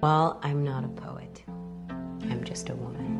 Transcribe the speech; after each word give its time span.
Well, 0.00 0.38
I'm 0.44 0.62
not 0.62 0.84
a 0.84 0.88
poet. 0.88 1.42
I'm 2.30 2.44
just 2.44 2.70
a 2.70 2.74
woman. 2.74 3.18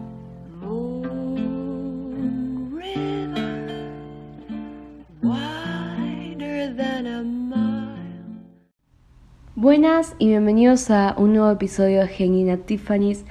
Buenas 9.56 10.14
y 10.20 10.28
bienvenidos 10.28 10.88
a 10.92 11.16
un 11.18 11.32
nuevo 11.32 11.50
episodio 11.50 12.02
de 12.02 12.06
Genina 12.06 12.58
Tiffany's 12.58 13.24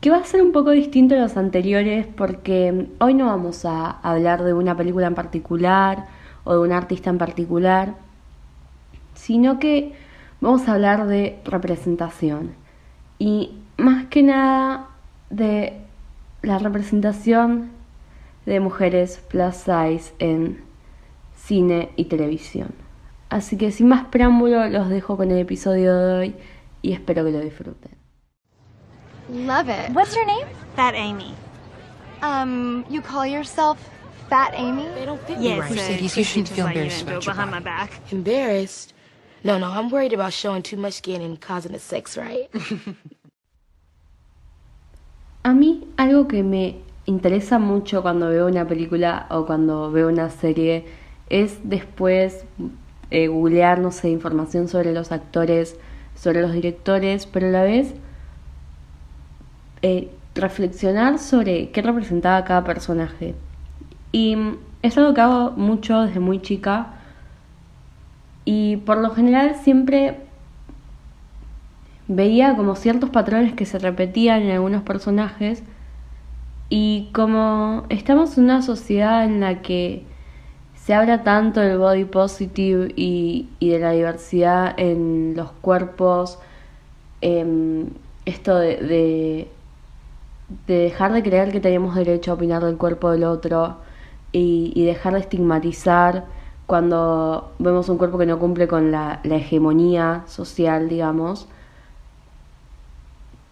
que 0.00 0.10
va 0.10 0.16
a 0.16 0.24
ser 0.24 0.42
un 0.42 0.50
poco 0.50 0.72
distinto 0.72 1.14
a 1.14 1.18
los 1.18 1.36
anteriores 1.36 2.04
porque 2.04 2.88
hoy 2.98 3.14
no 3.14 3.26
vamos 3.26 3.64
a 3.64 3.90
hablar 3.90 4.42
de 4.42 4.54
una 4.54 4.76
película 4.76 5.06
en 5.06 5.14
particular 5.14 6.06
o 6.42 6.54
de 6.54 6.58
un 6.58 6.72
artista 6.72 7.10
en 7.10 7.18
particular, 7.18 7.94
sino 9.14 9.60
que 9.60 9.92
vamos 10.40 10.68
a 10.68 10.74
hablar 10.74 11.06
de 11.06 11.38
representación 11.44 12.56
y 13.18 13.52
más 13.76 14.06
que 14.06 14.22
nada 14.22 14.88
de 15.30 15.80
la 16.42 16.58
representación 16.58 17.70
de 18.46 18.60
mujeres 18.60 19.20
plus 19.28 19.54
size 19.56 20.14
en 20.18 20.64
cine 21.36 21.90
y 21.96 22.06
televisión. 22.06 22.74
Así 23.28 23.56
que 23.56 23.70
sin 23.72 23.88
más 23.88 24.06
preámbulo 24.06 24.68
los 24.68 24.88
dejo 24.88 25.16
con 25.16 25.30
el 25.30 25.38
episodio 25.38 25.96
de 25.96 26.12
hoy 26.14 26.34
y 26.80 26.92
espero 26.92 27.24
que 27.24 27.30
lo 27.30 27.40
disfruten. 27.40 27.92
Love 29.30 29.68
it. 29.68 29.94
What's 29.94 30.14
your 30.14 30.24
name? 30.24 30.46
Fat 30.74 30.94
Amy. 30.94 31.34
Um, 32.22 32.84
you 32.88 33.02
call 33.02 33.26
yourself 33.26 33.78
Fat 34.30 34.52
Amy? 34.54 34.86
They 34.94 35.04
don't 35.04 35.20
fit 35.26 35.38
Yes, 35.38 35.56
me 35.56 35.60
right. 35.60 35.70
Mercedes, 35.70 36.16
you 36.16 36.24
shouldn't 36.24 36.48
feel 36.48 36.66
embarrassed 36.66 37.02
about 37.02 37.24
your 37.24 37.34
behind 37.34 37.50
my 37.50 37.60
back. 37.60 37.90
Embarrassed? 38.10 38.94
No, 39.44 39.58
no, 39.58 39.70
I'm 39.70 39.88
worried 39.88 40.12
about 40.12 40.32
showing 40.32 40.62
too 40.62 40.76
much 40.76 40.94
skin 40.94 41.22
and 41.22 41.40
causing 41.40 41.74
a 41.74 41.78
sex 41.78 42.16
right. 42.16 42.48
A 45.44 45.52
mí 45.52 45.86
algo 45.96 46.26
que 46.26 46.42
me 46.42 46.80
interesa 47.06 47.58
mucho 47.58 48.02
cuando 48.02 48.28
veo 48.28 48.48
una 48.48 48.66
película 48.66 49.26
o 49.30 49.46
cuando 49.46 49.90
veo 49.90 50.08
una 50.08 50.28
serie 50.28 50.84
es 51.30 51.60
después 51.62 52.44
eh, 53.10 53.28
googlear, 53.28 53.78
no 53.78 53.90
sé, 53.92 54.10
información 54.10 54.68
sobre 54.68 54.92
los 54.92 55.12
actores, 55.12 55.76
sobre 56.14 56.42
los 56.42 56.52
directores, 56.52 57.26
pero 57.26 57.46
a 57.46 57.50
la 57.50 57.62
vez 57.62 57.94
eh, 59.82 60.10
reflexionar 60.34 61.18
sobre 61.18 61.70
qué 61.70 61.80
representaba 61.80 62.44
cada 62.44 62.64
personaje. 62.64 63.34
Y 64.12 64.36
es 64.82 64.98
algo 64.98 65.14
que 65.14 65.20
hago 65.20 65.52
mucho 65.52 66.02
desde 66.02 66.20
muy 66.20 66.42
chica 66.42 66.97
y 68.50 68.78
por 68.78 68.96
lo 68.96 69.10
general 69.10 69.56
siempre 69.56 70.20
veía 72.06 72.56
como 72.56 72.76
ciertos 72.76 73.10
patrones 73.10 73.52
que 73.52 73.66
se 73.66 73.78
repetían 73.78 74.40
en 74.40 74.52
algunos 74.52 74.84
personajes 74.84 75.62
y 76.70 77.10
como 77.12 77.84
estamos 77.90 78.38
en 78.38 78.44
una 78.44 78.62
sociedad 78.62 79.26
en 79.26 79.40
la 79.40 79.60
que 79.60 80.02
se 80.76 80.94
habla 80.94 81.24
tanto 81.24 81.60
del 81.60 81.76
body 81.76 82.06
positive 82.06 82.90
y, 82.96 83.50
de 83.60 83.78
la 83.80 83.90
diversidad 83.90 84.74
en 84.78 85.34
los 85.36 85.50
cuerpos, 85.60 86.38
em, 87.20 87.90
esto 88.24 88.56
de 88.58 89.50
dejar 90.66 91.12
de 91.12 91.22
creer 91.22 91.52
que 91.52 91.60
tenemos 91.60 91.94
derecho 91.94 92.30
a 92.30 92.34
opinar 92.36 92.64
del 92.64 92.78
cuerpo 92.78 93.10
del 93.10 93.24
otro 93.24 93.76
y, 94.32 94.72
y 94.74 94.86
dejar 94.86 95.12
de 95.12 95.20
estigmatizar 95.20 96.37
cuando 96.68 97.50
vemos 97.58 97.88
un 97.88 97.96
cuerpo 97.96 98.18
que 98.18 98.26
no 98.26 98.38
cumple 98.38 98.68
con 98.68 98.92
la, 98.92 99.20
hegemonía 99.24 100.24
social, 100.26 100.90
digamos 100.90 101.48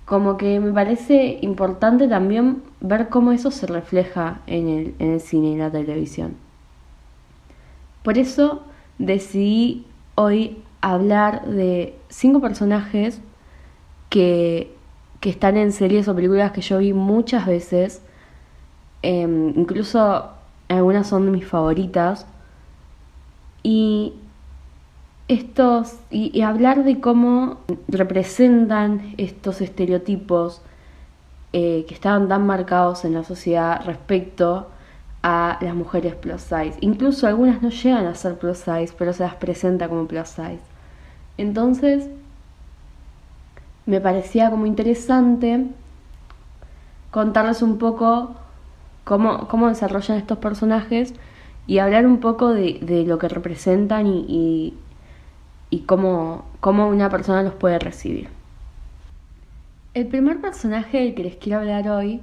como 0.05 0.37
que 0.37 0.61
me 0.61 0.71
parece 0.71 1.39
importante 1.41 2.09
también 2.09 2.63
ver 2.81 3.09
cómo 3.09 3.33
eso 3.33 3.51
se 3.51 3.67
refleja 3.67 4.41
en 4.47 4.95
el, 4.99 5.21
cine 5.21 5.49
y 5.49 5.57
la 5.57 5.71
televisión. 5.71 6.35
Por 8.03 8.19
eso 8.19 8.63
decidí 8.99 9.87
hoy 10.15 10.63
hablar 10.83 11.47
de 11.47 11.97
cinco 12.11 12.43
personajes 12.43 13.23
que, 14.11 14.77
que 15.21 15.31
están 15.31 15.57
en 15.57 15.73
series 15.73 16.07
o 16.07 16.15
películas 16.15 16.53
que 16.53 16.61
yo 16.61 16.79
vi 16.79 16.93
muchas 16.93 17.47
veces, 17.47 18.03
eh, 19.03 19.23
incluso 19.57 20.29
algunas 20.69 21.09
son 21.09 21.25
de 21.25 21.33
mis 21.33 21.47
favoritas, 21.47 22.27
y 23.67 24.13
estos 25.27 25.97
y, 26.09 26.41
hablar 26.43 26.85
de 26.85 27.01
cómo 27.01 27.59
representan 27.89 29.15
estos 29.17 29.61
estereotipos 29.61 30.63
eh, 31.53 31.85
que 31.89 31.95
estaban 31.95 32.29
tan 32.29 32.47
marcados 32.47 33.05
en 33.05 33.15
la 33.15 33.25
sociedad 33.25 33.85
respecto 33.85 34.69
a 35.25 35.59
las 35.61 35.75
mujeres 35.75 36.15
plus 36.15 36.43
size. 36.43 36.75
Incluso 36.81 37.27
algunas 37.27 37.61
no 37.61 37.71
llegan 37.71 38.07
a 38.07 38.15
ser 38.15 38.39
plus 38.39 38.59
size, 38.59 38.95
pero 38.97 39.13
se 39.13 39.25
las 39.25 39.35
presenta 39.35 39.89
como 39.89 40.07
plus 40.07 40.29
size. 40.29 40.61
Entonces, 41.37 42.09
me 43.85 44.01
parecía 44.01 44.49
como 44.49 44.67
interesante 44.67 45.67
contarles 47.11 47.63
un 47.63 47.79
poco 47.79 48.37
cómo, 49.03 49.49
cómo 49.49 49.67
desarrollan 49.67 50.19
estos 50.19 50.39
personajes 50.39 51.15
y 51.67 51.79
hablar 51.79 52.07
un 52.07 52.19
poco 52.19 52.51
de, 52.51 52.79
de 52.83 53.05
lo 53.05 53.19
que 53.19 53.29
representan 53.29 54.07
y, 54.07 54.75
y 55.71 55.81
cómo, 55.81 56.45
cómo 56.61 56.89
una 56.89 57.11
persona 57.11 57.43
los 57.43 57.55
puede 57.55 57.79
recibir. 57.79 58.29
El 59.95 60.07
primer 60.07 60.41
personaje 60.41 60.99
del 60.99 61.15
que 61.15 61.25
les 61.25 61.37
quiero 61.37 61.61
hablar 61.61 61.89
hoy 61.89 62.21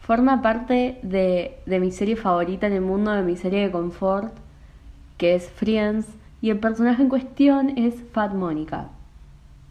forma 0.00 0.42
parte 0.42 0.98
de, 1.02 1.58
de, 1.66 1.80
mi 1.80 1.90
serie 1.90 2.16
favorita 2.16 2.66
en 2.66 2.74
el 2.74 2.82
mundo, 2.82 3.10
de 3.12 3.22
mi 3.22 3.36
serie 3.36 3.62
de 3.62 3.70
confort, 3.70 4.34
que 5.16 5.34
es 5.34 5.50
Friends, 5.50 6.06
y 6.40 6.50
el 6.50 6.58
personaje 6.58 7.02
en 7.02 7.08
cuestión 7.08 7.70
es 7.76 7.94
Fat 8.12 8.34
Mónica. 8.34 8.88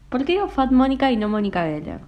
¿Por 0.09 0.25
qué 0.25 0.33
digo 0.33 0.47
Fat 0.47 0.71
Mónica 0.71 1.11
y 1.11 1.17
no 1.17 1.29
Mónica 1.29 1.63
Geller? 1.63 1.99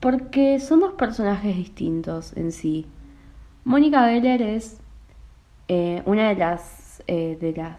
Porque 0.00 0.58
son 0.58 0.80
dos 0.80 0.92
personajes 0.94 1.56
distintos 1.56 2.36
en 2.36 2.52
sí. 2.52 2.86
Mónica 3.64 4.08
Geller 4.08 4.42
es 4.42 4.80
eh, 5.68 6.02
una 6.06 6.28
de 6.30 6.36
las, 6.36 7.02
eh, 7.06 7.36
de 7.40 7.52
las 7.52 7.78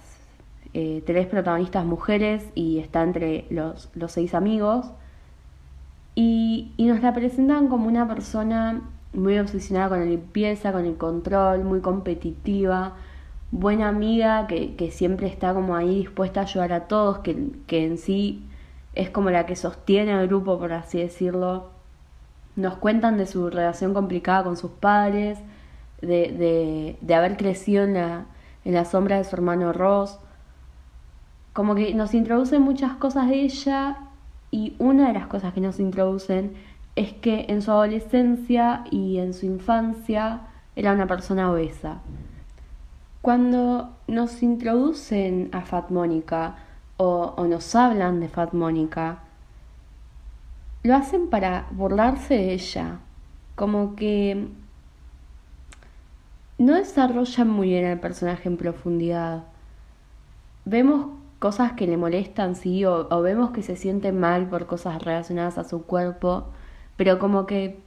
eh, 0.74 1.04
tres 1.06 1.26
protagonistas 1.28 1.86
mujeres 1.86 2.46
y 2.54 2.80
está 2.80 3.02
entre 3.04 3.46
los, 3.50 3.90
los 3.96 4.12
seis 4.12 4.34
amigos. 4.34 4.92
Y, 6.16 6.74
y, 6.78 6.86
nos 6.86 7.02
la 7.02 7.14
presentan 7.14 7.68
como 7.68 7.88
una 7.88 8.08
persona 8.08 8.82
muy 9.14 9.40
obsesionada 9.40 9.90
con 9.90 10.00
la 10.00 10.06
limpieza, 10.06 10.72
con 10.72 10.86
el 10.86 10.98
control, 10.98 11.64
muy 11.64 11.80
competitiva, 11.82 12.96
buena 13.52 13.88
amiga 13.88 14.46
que, 14.48 14.76
que 14.76 14.92
siempre 14.92 15.28
está 15.28 15.54
como 15.54 15.76
ahí 15.76 16.00
dispuesta 16.00 16.42
a 16.42 16.44
ayudar 16.44 16.74
a 16.74 16.88
todos, 16.88 17.20
que, 17.20 17.50
que 17.68 17.86
en 17.86 17.98
sí 17.98 18.44
es 18.94 19.10
como 19.10 19.30
la 19.32 19.46
que 19.46 19.56
sostiene 19.56 20.14
al 20.14 20.28
grupo, 20.28 20.60
por 20.60 20.74
así 20.74 21.00
decirlo. 21.00 21.72
Nos 22.56 22.76
cuentan 22.76 23.18
de 23.18 23.26
su 23.26 23.50
relación 23.50 23.94
complicada 23.94 24.44
con 24.44 24.58
sus 24.58 24.72
padres, 24.72 25.40
de, 26.02 26.32
de, 26.32 26.98
de 27.02 27.16
haber 27.16 27.38
crecido 27.38 27.84
en 27.84 27.96
la, 27.96 28.26
en 28.66 28.74
la 28.74 28.86
sombra 28.86 29.18
de 29.18 29.24
su 29.24 29.36
hermano 29.36 29.74
Ross 29.74 30.20
como 31.54 31.76
que 31.76 31.94
nos 31.94 32.14
introducen 32.14 32.62
muchas 32.62 32.94
cosas 32.94 33.28
de 33.28 33.42
ella 33.42 33.98
y 34.52 34.76
una 34.80 35.08
de 35.08 35.14
las 35.14 35.28
cosas 35.28 35.54
que 35.54 35.62
nos 35.62 35.80
introducen 35.80 36.54
es 36.96 37.14
que 37.14 37.48
en 37.50 37.62
su 37.62 37.72
adolescencia 37.72 38.84
y 38.92 39.18
en 39.20 39.34
su 39.34 39.46
infancia 39.46 40.42
era 40.76 40.94
una 40.94 41.08
persona 41.08 41.52
obesa. 41.52 42.00
Cuando 43.22 43.96
nos 44.08 44.42
introducen 44.42 45.50
a 45.52 45.62
Fat 45.62 45.90
Mónica 45.90 46.56
o, 46.98 47.34
o, 47.36 47.46
nos 47.46 47.76
hablan 47.76 48.20
de 48.20 48.30
Fat 48.30 48.54
Mónica, 48.54 49.20
lo 50.84 50.96
hacen 50.96 51.30
para 51.30 51.68
burlarse 51.72 52.36
de 52.36 52.54
ella, 52.54 53.00
como 53.56 53.96
que 53.96 54.48
no 56.60 56.76
desarrollan 56.76 57.50
muy 57.50 57.70
bien 57.70 57.86
al 57.86 58.00
personaje 58.00 58.50
en 58.50 58.58
profundidad. 58.58 59.46
Vemos 60.66 61.08
cosas 61.40 61.74
que 61.74 61.88
le 61.88 61.98
molestan, 61.98 62.56
sí, 62.56 62.86
o, 62.86 63.08
o, 63.10 63.22
vemos 63.22 63.52
que 63.52 63.64
se 63.64 63.78
siente 63.78 64.12
mal 64.12 64.48
por 64.50 64.68
cosas 64.68 65.02
relacionadas 65.02 65.58
a 65.58 65.64
su 65.64 65.84
cuerpo, 65.84 66.46
pero 66.98 67.18
como 67.18 67.46
que 67.46 67.80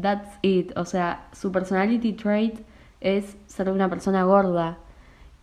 that's 0.00 0.38
it, 0.42 0.76
o 0.76 0.84
sea, 0.84 1.26
su 1.32 1.50
personality 1.50 2.12
trait 2.12 2.60
es 3.00 3.36
ser 3.46 3.70
una 3.70 3.88
persona 3.88 4.24
gorda. 4.24 4.78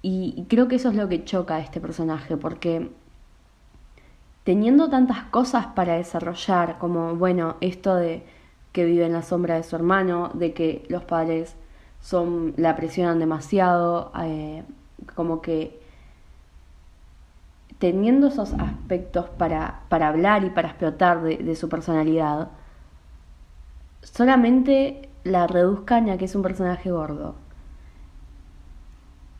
Y, 0.03 0.35
y 0.37 0.45
creo 0.45 0.67
que 0.67 0.75
eso 0.75 0.89
es 0.89 0.95
lo 0.95 1.09
que 1.09 1.23
choca 1.23 1.55
a 1.55 1.59
este 1.59 1.81
personaje, 1.81 2.37
porque 2.37 2.91
teniendo 4.43 4.89
tantas 4.89 5.23
cosas 5.25 5.67
para 5.67 5.95
desarrollar, 5.95 6.77
como, 6.77 7.15
bueno, 7.15 7.55
esto 7.61 7.95
de 7.95 8.23
que 8.73 8.85
vive 8.85 9.05
en 9.05 9.13
la 9.13 9.23
sombra 9.23 9.55
de 9.55 9.63
su 9.63 9.75
hermano, 9.75 10.29
de 10.33 10.53
que 10.53 10.85
los 10.89 11.03
padres 11.03 11.55
son, 12.03 12.53
la 12.57 12.75
presionan 12.75 13.17
demasiado, 13.17 14.11
eh, 14.21 14.63
como 15.15 15.41
que 15.41 15.79
teniendo 17.79 18.27
esos 18.27 18.53
aspectos 18.55 19.29
para, 19.29 19.81
para 19.89 20.09
hablar 20.09 20.43
y 20.43 20.49
para 20.49 20.69
explotar 20.69 21.21
de, 21.21 21.55
su 21.55 21.69
personalidad, 21.69 22.49
solamente 24.01 25.09
la 25.23 25.47
reduzcan 25.47 26.09
a 26.09 26.17
que 26.17 26.25
es 26.25 26.35
un 26.35 26.41
personaje 26.41 26.91
gordo. 26.91 27.35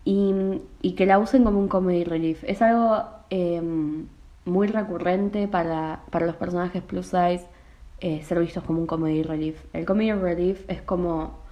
Y, 0.06 0.62
y 0.82 0.94
que 0.94 1.06
la 1.06 1.20
usen 1.20 1.44
como 1.44 1.60
un 1.60 1.68
comedy 1.68 2.04
relief. 2.04 2.44
Es 2.46 2.62
algo 2.62 3.04
em, 3.30 4.08
muy 4.46 4.68
recurrente 4.68 5.48
para, 5.48 6.02
para 6.12 6.26
los 6.26 6.36
personajes 6.36 6.82
plus 6.82 7.08
size 7.08 7.46
eh, 8.00 8.22
ser 8.24 8.40
vistos 8.40 8.64
como 8.64 8.80
un 8.80 8.88
comedy 8.88 9.24
relief. 9.24 9.64
El 9.74 9.86
comedy 9.86 10.12
relief 10.14 10.70
es 10.70 10.82
como 10.82 11.43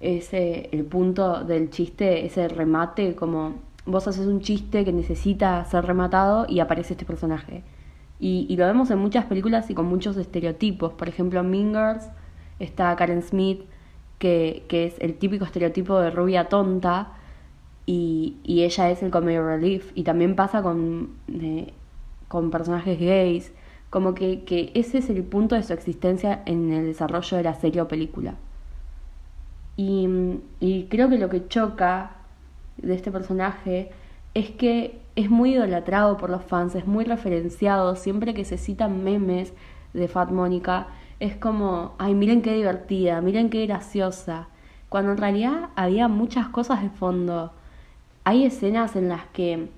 ese 0.00 0.68
el 0.72 0.84
punto 0.84 1.44
del 1.44 1.70
chiste, 1.70 2.26
ese 2.26 2.48
remate, 2.48 3.14
como 3.14 3.54
vos 3.86 4.08
haces 4.08 4.26
un 4.26 4.40
chiste 4.40 4.84
que 4.84 4.92
necesita 4.92 5.64
ser 5.64 5.84
rematado 5.86 6.46
y 6.48 6.60
aparece 6.60 6.94
este 6.94 7.04
personaje. 7.04 7.62
Y, 8.20 8.56
lo 8.56 8.64
vemos 8.66 8.90
en 8.90 8.98
muchas 8.98 9.26
películas 9.26 9.68
y 9.70 9.74
con 9.74 9.86
muchos 9.86 10.16
estereotipos. 10.16 10.92
Por 10.92 11.08
ejemplo, 11.08 11.40
en 11.40 11.50
Mean 11.50 11.68
Girls 11.74 12.08
está 12.58 12.94
Karen 12.96 13.22
Smith, 13.22 13.62
que, 14.18 14.64
que 14.68 14.86
es 14.86 14.94
el 15.00 15.14
típico 15.16 15.44
estereotipo 15.44 15.98
de 16.00 16.10
rubia 16.10 16.48
tonta, 16.48 17.12
y, 17.86 18.36
y 18.42 18.62
ella 18.62 18.90
es 18.90 19.02
el 19.02 19.10
comedy 19.10 19.38
relief. 19.38 19.92
Y 19.94 20.04
también 20.04 20.36
pasa 20.36 20.62
con, 20.62 21.10
eh, 21.28 21.74
con 22.28 22.50
personajes 22.50 22.98
gays, 22.98 23.52
como 23.90 24.14
que, 24.14 24.44
que 24.44 24.72
ese 24.74 24.98
es 24.98 25.10
el 25.10 25.22
punto 25.24 25.54
de 25.54 25.62
su 25.62 25.72
existencia 25.72 26.42
en 26.46 26.72
el 26.72 26.86
desarrollo 26.86 27.36
de 27.36 27.42
la 27.42 27.54
serie 27.54 27.82
o 27.82 27.88
película. 27.88 28.36
Y, 29.76 30.86
creo 30.90 31.08
que 31.08 31.18
lo 31.18 31.28
que 31.28 31.48
choca 31.48 32.12
de 32.76 32.94
este 32.94 33.10
personaje 33.10 33.90
es 34.34 34.50
que 34.50 35.00
es 35.16 35.30
muy 35.30 35.54
idolatrado 35.54 36.16
por 36.16 36.30
los 36.30 36.44
fans, 36.44 36.74
es 36.74 36.86
muy 36.86 37.04
referenciado, 37.04 37.96
siempre 37.96 38.34
que 38.34 38.44
se 38.44 38.58
citan 38.58 39.04
memes 39.04 39.52
de 39.92 40.08
Fat 40.08 40.30
Mónica, 40.30 40.88
es 41.20 41.36
como, 41.36 41.94
ay, 41.98 42.14
miren 42.14 42.42
qué 42.42 42.54
divertida, 42.54 43.20
miren 43.20 43.50
qué 43.50 43.66
graciosa, 43.66 44.48
cuando 44.88 45.12
en 45.12 45.18
realidad 45.18 45.70
había 45.76 46.08
muchas 46.08 46.48
cosas 46.48 46.82
de 46.82 46.90
fondo. 46.90 47.52
Hay 48.24 48.44
escenas 48.44 48.96
en 48.96 49.08
las 49.08 49.24
que 49.26 49.68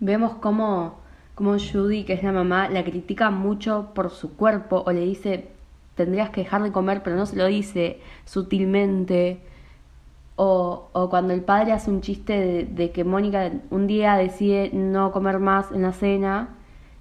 vemos 0.00 0.34
cómo, 0.34 0.94
cómo 1.34 1.56
Judy, 1.58 2.04
que 2.04 2.14
es 2.14 2.22
la 2.22 2.32
mamá, 2.32 2.68
la 2.68 2.84
critica 2.84 3.30
mucho 3.30 3.90
por 3.94 4.10
su 4.10 4.36
cuerpo 4.36 4.82
o 4.86 4.92
le 4.92 5.00
dice, 5.00 5.48
tendrías 5.94 6.30
que 6.30 6.42
dejar 6.42 6.62
de 6.62 6.72
comer, 6.72 7.02
pero 7.02 7.16
no 7.16 7.26
se 7.26 7.36
lo 7.36 7.46
dice 7.46 8.00
sutilmente. 8.24 9.40
O, 10.36 10.88
o 10.92 11.10
cuando 11.10 11.34
el 11.34 11.42
padre 11.42 11.72
hace 11.72 11.90
un 11.90 12.00
chiste 12.00 12.66
de, 12.70 12.90
que 12.92 13.04
Mónica 13.04 13.50
un 13.70 13.86
día 13.86 14.16
decide 14.16 14.70
no 14.72 15.12
comer 15.12 15.38
más 15.38 15.70
en 15.70 15.82
la 15.82 15.92
cena 15.92 16.56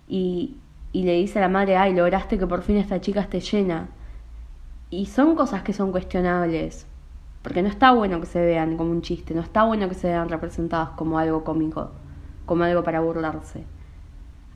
y, 0.09 0.57
y 0.91 1.03
le 1.03 1.13
dice 1.13 1.39
a 1.39 1.43
la 1.43 1.49
madre, 1.49 1.77
ay, 1.77 1.93
lograste 1.93 2.37
que 2.37 2.47
por 2.47 2.63
fin 2.63 2.77
esta 2.77 2.99
chica 2.99 3.21
esté 3.21 3.39
llena. 3.39 3.89
Y 4.89 5.05
son 5.05 5.35
cosas 5.35 5.61
que 5.63 5.71
son 5.71 5.91
cuestionables, 5.91 6.85
porque 7.43 7.61
no 7.61 7.69
está 7.69 7.91
bueno 7.91 8.19
que 8.19 8.25
se 8.25 8.43
vean 8.43 8.75
como 8.75 8.91
un 8.91 9.01
chiste, 9.01 9.33
no 9.33 9.41
está 9.41 9.63
bueno 9.63 9.87
que 9.87 9.95
se 9.95 10.07
vean 10.07 10.29
representadas 10.29 10.89
como 10.89 11.19
algo 11.19 11.43
cómico, 11.43 11.91
como 12.45 12.63
algo 12.63 12.83
para 12.83 12.99
burlarse. 12.99 13.63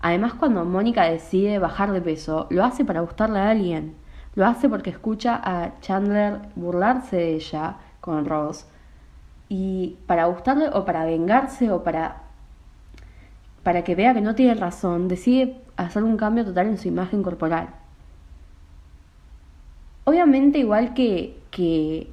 Además, 0.01 0.33
cuando 0.33 0.65
Mónica 0.65 1.03
decide 1.06 1.59
bajar 1.59 1.94
de 1.94 2.01
peso, 2.01 2.47
lo 2.50 2.65
hace 2.65 2.83
para 2.83 3.00
gustarle 3.00 3.39
a 3.39 3.51
alguien. 3.51 3.95
Lo 4.35 4.45
hace 4.45 4.68
porque 4.69 4.89
escucha 4.89 5.39
a 5.44 5.80
Chandler 5.81 6.39
burlarse 6.56 7.18
de 7.18 7.35
ella 7.35 7.77
con 8.01 8.25
Ross. 8.25 8.65
Y 9.50 9.97
para 10.07 10.25
gustarle 10.25 10.69
o 10.74 10.85
para 10.85 11.06
vengarse 11.06 11.71
o 11.71 11.83
para 11.83 12.24
para 13.63 13.83
que 13.83 13.95
vea 13.95 14.13
que 14.13 14.21
no 14.21 14.35
tiene 14.35 14.56
razón, 14.56 15.07
decide 15.07 15.57
hacer 15.77 16.03
un 16.03 16.18
cambio 16.18 16.45
total 16.45 16.68
en 16.68 16.77
su 16.77 16.89
imagen 16.89 17.24
corporal. 17.24 17.69
Obviamente, 20.03 20.59
igual 20.59 20.94
que, 20.94 21.39
que 21.50 22.09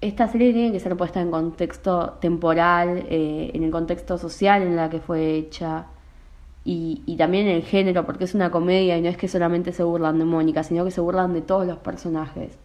esta 0.00 0.28
serie 0.28 0.52
tiene 0.52 0.70
que 0.72 0.78
ser 0.78 0.96
puesta 0.96 1.20
en 1.20 1.32
contexto 1.32 2.10
temporal, 2.20 3.06
eh, 3.08 3.50
en 3.54 3.64
el 3.64 3.72
contexto 3.72 4.18
social 4.18 4.62
en 4.62 4.76
la 4.76 4.88
que 4.88 5.00
fue 5.00 5.34
hecha 5.34 5.86
y, 6.64 7.02
y, 7.06 7.16
también 7.16 7.48
en 7.48 7.56
el 7.56 7.62
género, 7.64 8.06
porque 8.06 8.24
es 8.24 8.34
una 8.34 8.50
comedia 8.50 8.96
y 8.96 9.02
no 9.02 9.08
es 9.08 9.16
que 9.16 9.28
solamente 9.28 9.72
se 9.72 9.82
burlan 9.82 10.18
de 10.18 10.24
Mónica, 10.24 10.62
sino 10.62 10.84
que 10.84 10.92
se 10.92 11.00
burlan 11.00 11.32
de 11.32 11.42
todos 11.42 11.66
los 11.66 11.78
personajes. 11.78 12.58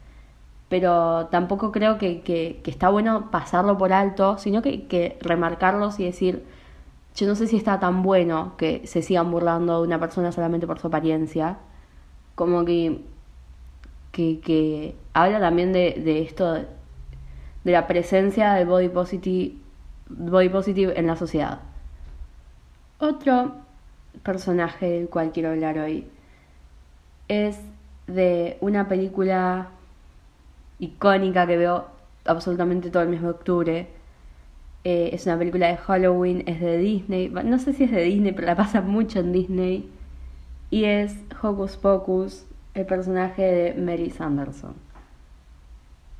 Pero 0.70 1.28
tampoco 1.28 1.72
creo 1.72 1.98
que, 1.98 2.62
está 2.66 2.90
bueno 2.90 3.32
pasarlo 3.32 3.78
por 3.78 3.94
alto, 3.94 4.38
sino 4.38 4.62
que, 4.62 5.18
remarcarlos 5.22 6.00
y 6.00 6.06
decir, 6.06 6.44
yo 7.16 7.28
no 7.28 7.36
sé 7.36 7.48
si 7.48 7.58
está 7.58 7.80
tan 7.80 8.04
bueno 8.04 8.54
que 8.58 8.86
se 8.86 9.02
sigan 9.02 9.32
burlando 9.32 9.82
de 9.82 9.88
una 9.88 10.00
persona 10.00 10.32
solamente 10.32 10.68
por 10.68 10.80
su 10.80 10.88
apariencia. 10.88 11.58
Como 12.36 12.66
que, 12.66 13.02
que, 14.12 14.40
que 14.42 14.96
habla 15.14 15.40
también 15.40 15.74
de, 15.74 16.22
esto, 16.22 16.54
de 16.54 17.72
la 17.72 17.88
presencia 17.88 18.54
del 18.54 18.68
body 18.68 18.90
positive, 18.90 19.56
body 20.10 20.50
positive 20.50 21.00
en 21.00 21.08
la 21.08 21.16
sociedad. 21.16 21.62
Otro 23.00 23.67
personaje 24.24 24.90
del 24.90 25.10
cual 25.10 25.32
quiero 25.32 25.50
hablar 25.50 25.78
hoy 25.80 26.08
es 27.28 27.60
de 28.08 28.58
una 28.62 28.88
película 28.88 29.70
icónica 30.80 31.46
que 31.48 31.58
veo 31.58 31.88
absolutamente 32.26 32.90
todo 32.90 33.04
el 33.04 33.10
mes 33.10 33.22
de 33.22 33.30
octubre. 33.30 33.88
Eh, 34.84 35.10
es 35.14 35.26
una 35.26 35.38
película 35.38 35.68
de 35.68 35.78
Halloween, 35.78 36.44
es 36.46 36.62
de 36.62 36.78
Disney. 36.78 37.30
No 37.30 37.60
sé 37.60 37.74
si 37.74 37.84
es 37.84 37.92
de 37.92 38.04
Disney, 38.04 38.32
pero 38.32 38.48
la 38.48 38.56
pasa 38.56 38.82
mucho 38.82 39.20
en 39.20 39.34
Disney. 39.34 39.90
Y 40.70 40.86
es 40.86 41.18
Hocus 41.42 41.78
Pocus, 41.78 42.46
el 42.74 42.86
personaje 42.86 43.42
de 43.42 43.82
Mary 43.82 44.10
Sanderson. 44.10 44.74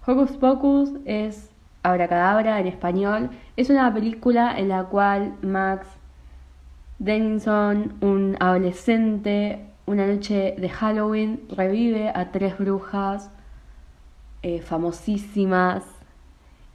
Hocus 0.06 0.38
Pocus 0.38 0.92
es 1.06 1.50
Abracadabra 1.84 2.60
en 2.60 2.68
español. 2.68 3.30
Es 3.56 3.70
una 3.70 3.94
película 3.94 4.58
en 4.58 4.70
la 4.70 4.86
cual 4.86 5.36
Max 5.42 5.88
Dennison, 7.00 7.94
un 8.02 8.38
adolescente, 8.40 9.66
una 9.86 10.08
noche 10.08 10.56
de 10.58 10.70
Halloween, 10.70 11.42
revive 11.50 12.10
a 12.10 12.32
tres 12.32 12.58
brujas 12.58 13.30
eh, 14.42 14.62
famosísimas 14.62 15.84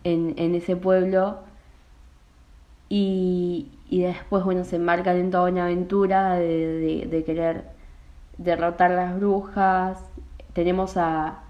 en, 0.04 0.54
ese 0.54 0.76
pueblo 0.76 1.38
y, 2.88 3.70
después, 3.90 4.44
bueno, 4.44 4.64
se 4.64 4.76
embarcan 4.76 5.16
en 5.16 5.30
toda 5.30 5.50
una 5.50 5.64
aventura 5.64 6.34
de, 6.34 7.06
de, 7.10 7.24
querer 7.24 7.64
derrotar 8.38 8.90
las 8.90 9.16
brujas. 9.16 9.98
Tenemos 10.52 10.96
a, 10.96 11.40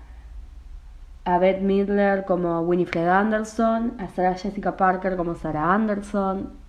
a 1.25 1.39
Beth 1.39 1.61
Midler 1.61 2.25
como 2.25 2.61
Winifred 2.61 3.09
Anderson, 3.09 3.95
a 3.99 4.09
Sarah 4.09 4.35
Jessica 4.35 4.77
Parker 4.77 5.17
como 5.17 5.35
Sarah 5.35 5.75
Anderson, 5.75 6.62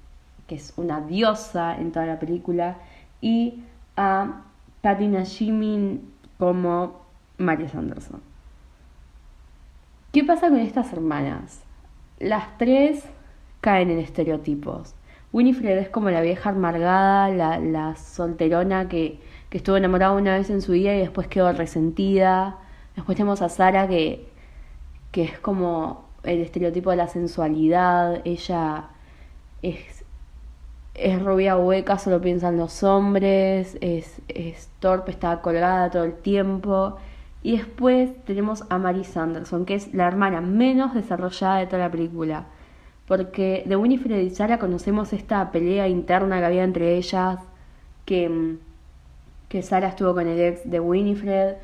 es 0.54 0.74
una 0.78 1.02
diosa 1.02 1.76
en 1.78 1.92
toda 1.92 2.06
la 2.06 2.20
película, 2.20 2.78
y 3.22 3.64
a 3.96 4.42
Patty 4.82 5.08
Nashimin 5.08 6.14
como 6.38 7.02
Mary 7.38 7.68
Sanderson. 7.68 8.22
¿Qué 10.12 10.24
pasa 10.24 10.50
con 10.50 10.60
estas 10.60 10.94
hermanas? 10.94 11.64
Las 12.20 12.58
tres 12.58 13.04
caen 13.62 13.90
en 13.90 14.00
estereotipos. 14.00 14.94
Winifred 15.32 15.78
es 15.80 15.90
como 15.90 16.12
la 16.12 16.22
vieja 16.22 16.52
amargada, 16.52 17.30
la, 17.30 17.60
la 17.60 17.96
solterona 17.96 18.88
que, 18.88 19.20
que, 19.50 19.58
estuvo 19.58 19.76
enamorada 19.78 20.14
una 20.14 20.38
vez 20.38 20.52
en 20.52 20.62
su 20.62 20.74
vida 20.74 20.94
y 20.94 21.00
después 21.00 21.28
quedó 21.28 21.52
resentida. 21.52 22.60
Después 22.96 23.16
tenemos 23.16 23.42
a 23.42 23.50
Sara 23.50 23.88
que, 23.88 24.28
que 25.12 25.24
es 25.24 25.40
como 25.40 26.06
el 26.22 26.42
estereotipo 26.42 26.92
de 26.92 26.98
la 26.98 27.08
sensualidad. 27.08 28.22
Ella 28.26 28.90
es, 29.64 30.03
es 30.96 31.22
rubia 31.22 31.58
hueca, 31.58 31.98
solo 31.98 32.22
piensan 32.22 32.58
los 32.58 32.84
hombres, 32.84 33.78
es, 33.82 34.22
es 34.28 34.70
torpe, 34.80 35.12
está 35.12 35.42
colgada 35.42 35.90
todo 35.90 36.04
el 36.04 36.14
tiempo. 36.14 36.98
Y 37.42 37.58
después 37.58 38.12
tenemos 38.26 38.64
a 38.70 38.78
Mary 38.78 39.04
Sanderson, 39.04 39.66
que 39.66 39.76
es 39.76 39.94
la 39.94 40.08
hermana 40.08 40.40
menos 40.42 40.94
desarrollada 40.94 41.58
de 41.58 41.68
toda 41.68 41.80
la 41.80 41.92
película. 41.92 42.46
Porque 43.08 43.64
de 43.66 43.76
Winifred 43.76 44.22
y 44.22 44.30
Sara 44.30 44.60
conocemos 44.60 45.12
esta 45.14 45.52
pelea 45.52 45.88
interna 45.88 46.40
que 46.40 46.46
había 46.46 46.64
entre 46.64 46.96
ellas, 46.96 47.40
que, 48.06 48.58
que 49.50 49.62
Sara 49.62 49.90
estuvo 49.90 50.14
con 50.14 50.28
el 50.28 50.40
ex 50.40 50.70
de 50.70 50.80
Winifred, 50.80 51.56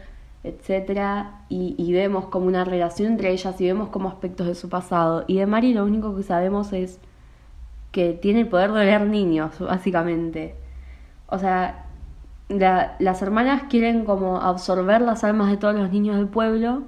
etc. 0.43 1.27
Y, 1.49 1.75
y, 1.77 1.93
vemos 1.93 2.25
como 2.25 2.47
una 2.47 2.65
relación 2.65 3.13
entre 3.13 3.31
ellas 3.31 3.59
y 3.61 3.65
vemos 3.65 3.89
como 3.89 4.09
aspectos 4.09 4.47
de 4.47 4.55
su 4.55 4.69
pasado. 4.69 5.23
Y 5.27 5.37
de 5.37 5.45
Mary 5.45 5.73
lo 5.73 5.85
único 5.85 6.15
que 6.15 6.23
sabemos 6.23 6.73
es 6.73 6.99
que 7.91 8.13
tiene 8.13 8.41
el 8.41 8.47
poder 8.47 8.71
de 8.71 8.81
oler 8.81 9.01
niños, 9.01 9.59
básicamente. 9.59 10.55
O 11.27 11.37
sea, 11.39 11.85
la, 12.49 12.95
las 12.99 13.21
hermanas 13.21 13.63
quieren 13.69 14.05
como 14.05 14.37
absorber 14.41 15.01
las 15.01 15.23
almas 15.23 15.49
de 15.51 15.57
todos 15.57 15.75
los 15.75 15.91
niños 15.91 16.17
del 16.17 16.27
pueblo 16.27 16.83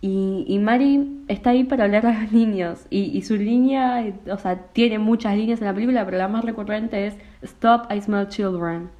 Y, 0.00 0.44
y 0.48 0.58
Mari 0.58 1.24
está 1.28 1.50
ahí 1.50 1.64
para 1.64 1.84
hablar 1.84 2.06
a 2.06 2.22
los 2.22 2.32
niños. 2.32 2.86
Y, 2.90 3.22
su 3.22 3.36
línea, 3.36 4.04
o 4.30 4.38
sea, 4.38 4.56
tiene 4.72 4.98
muchas 4.98 5.36
líneas 5.36 5.60
en 5.60 5.68
la 5.68 5.74
película, 5.74 6.04
pero 6.04 6.18
la 6.18 6.28
más 6.28 6.44
recurrente 6.44 7.06
es 7.06 7.16
Stop, 7.42 7.90
I 7.92 8.00
smell 8.02 8.28
children. 8.28 8.90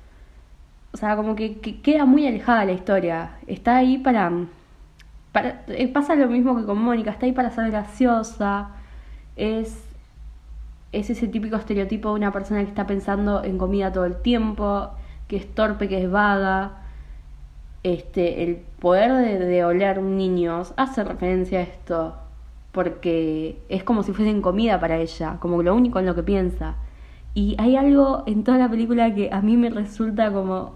O 0.93 0.97
sea, 0.97 1.17
como 1.17 1.35
que, 1.37 1.61
que 1.61 1.81
queda 1.81 2.05
muy 2.07 2.27
alejada 2.27 2.65
la 2.65 2.73
historia. 2.73 3.39
Está 3.47 3.77
ahí 3.79 3.99
para, 3.99 4.31
para... 5.33 5.65
eh, 5.69 5.89
Pasa 5.89 6.15
lo 6.15 6.29
mismo 6.29 6.57
que 6.57 6.65
con 6.65 6.79
Mónica, 6.83 7.11
está 7.11 7.27
ahí 7.27 7.33
para 7.33 7.51
ser 7.51 7.71
graciosa. 7.71 8.71
Es, 9.37 9.92
es 10.93 11.11
ese 11.11 11.29
típico 11.29 11.57
estereotipo 11.57 12.11
de 12.11 12.15
una 12.15 12.33
persona 12.33 12.63
que 12.63 12.69
está 12.69 12.87
pensando 12.87 13.43
en 13.43 13.59
comida 13.59 13.93
todo 13.93 14.05
el 14.05 14.17
tiempo, 14.17 14.91
que 15.27 15.37
es 15.37 15.55
torpe, 15.55 15.89
que 15.89 16.05
es 16.05 16.11
vaga 16.11 16.83
este, 17.83 18.45
el 18.45 18.57
poder 18.79 19.13
de, 19.13 19.39
de 19.39 19.65
oler 19.65 20.03
niños 20.03 20.73
hace 20.77 21.03
referencia 21.05 21.59
a 21.59 21.63
esto, 21.63 22.15
porque 22.73 23.61
es 23.69 23.85
como 23.85 24.03
si 24.03 24.13
fuesen 24.13 24.43
comida 24.43 24.79
para 24.81 24.99
ella, 24.99 25.39
como 25.41 25.63
lo 25.63 25.75
único 25.75 25.99
en 25.99 26.07
lo 26.07 26.15
que 26.15 26.23
piensa. 26.23 26.77
Y 27.35 27.57
hay 27.59 27.77
algo 27.77 28.25
en 28.27 28.45
toda 28.45 28.59
la 28.59 28.69
película 28.69 29.15
que 29.15 29.31
a 29.33 29.41
mí 29.43 29.57
me 29.57 29.71
resulta 29.71 30.33
como, 30.33 30.75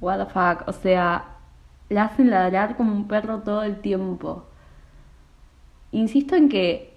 what 0.00 0.18
the 0.18 0.26
fuck, 0.26 0.68
o 0.68 0.72
sea, 0.72 1.36
la 1.88 2.04
hacen 2.04 2.30
ladrar 2.30 2.76
como 2.76 2.92
un 2.92 3.08
perro 3.08 3.40
todo 3.40 3.62
el 3.62 3.80
tiempo. 3.80 4.44
Insisto 5.92 6.36
en 6.36 6.48
que, 6.48 6.94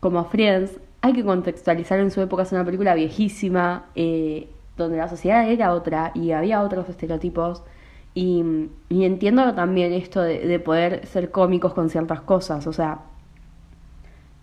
como 0.00 0.24
Friends, 0.24 0.78
hay 1.02 1.12
que 1.12 1.24
contextualizar 1.24 2.00
en 2.00 2.10
su 2.10 2.20
época, 2.20 2.42
es 2.42 2.52
una 2.52 2.64
película 2.64 2.94
viejísima, 2.94 3.86
eh, 3.94 4.48
donde 4.76 4.96
la 4.98 5.08
sociedad 5.08 5.48
era 5.48 5.72
otra 5.72 6.12
y 6.14 6.32
había 6.32 6.62
otros 6.62 6.88
estereotipos. 6.88 7.62
Y, 8.14 8.42
entiendo 8.90 9.54
también 9.54 9.92
esto 9.92 10.22
de, 10.22 10.46
de, 10.46 10.58
poder 10.58 11.06
ser 11.06 11.30
cómicos 11.30 11.74
con 11.74 11.90
ciertas 11.90 12.22
cosas. 12.22 12.66
O 12.66 12.72
sea, 12.72 13.00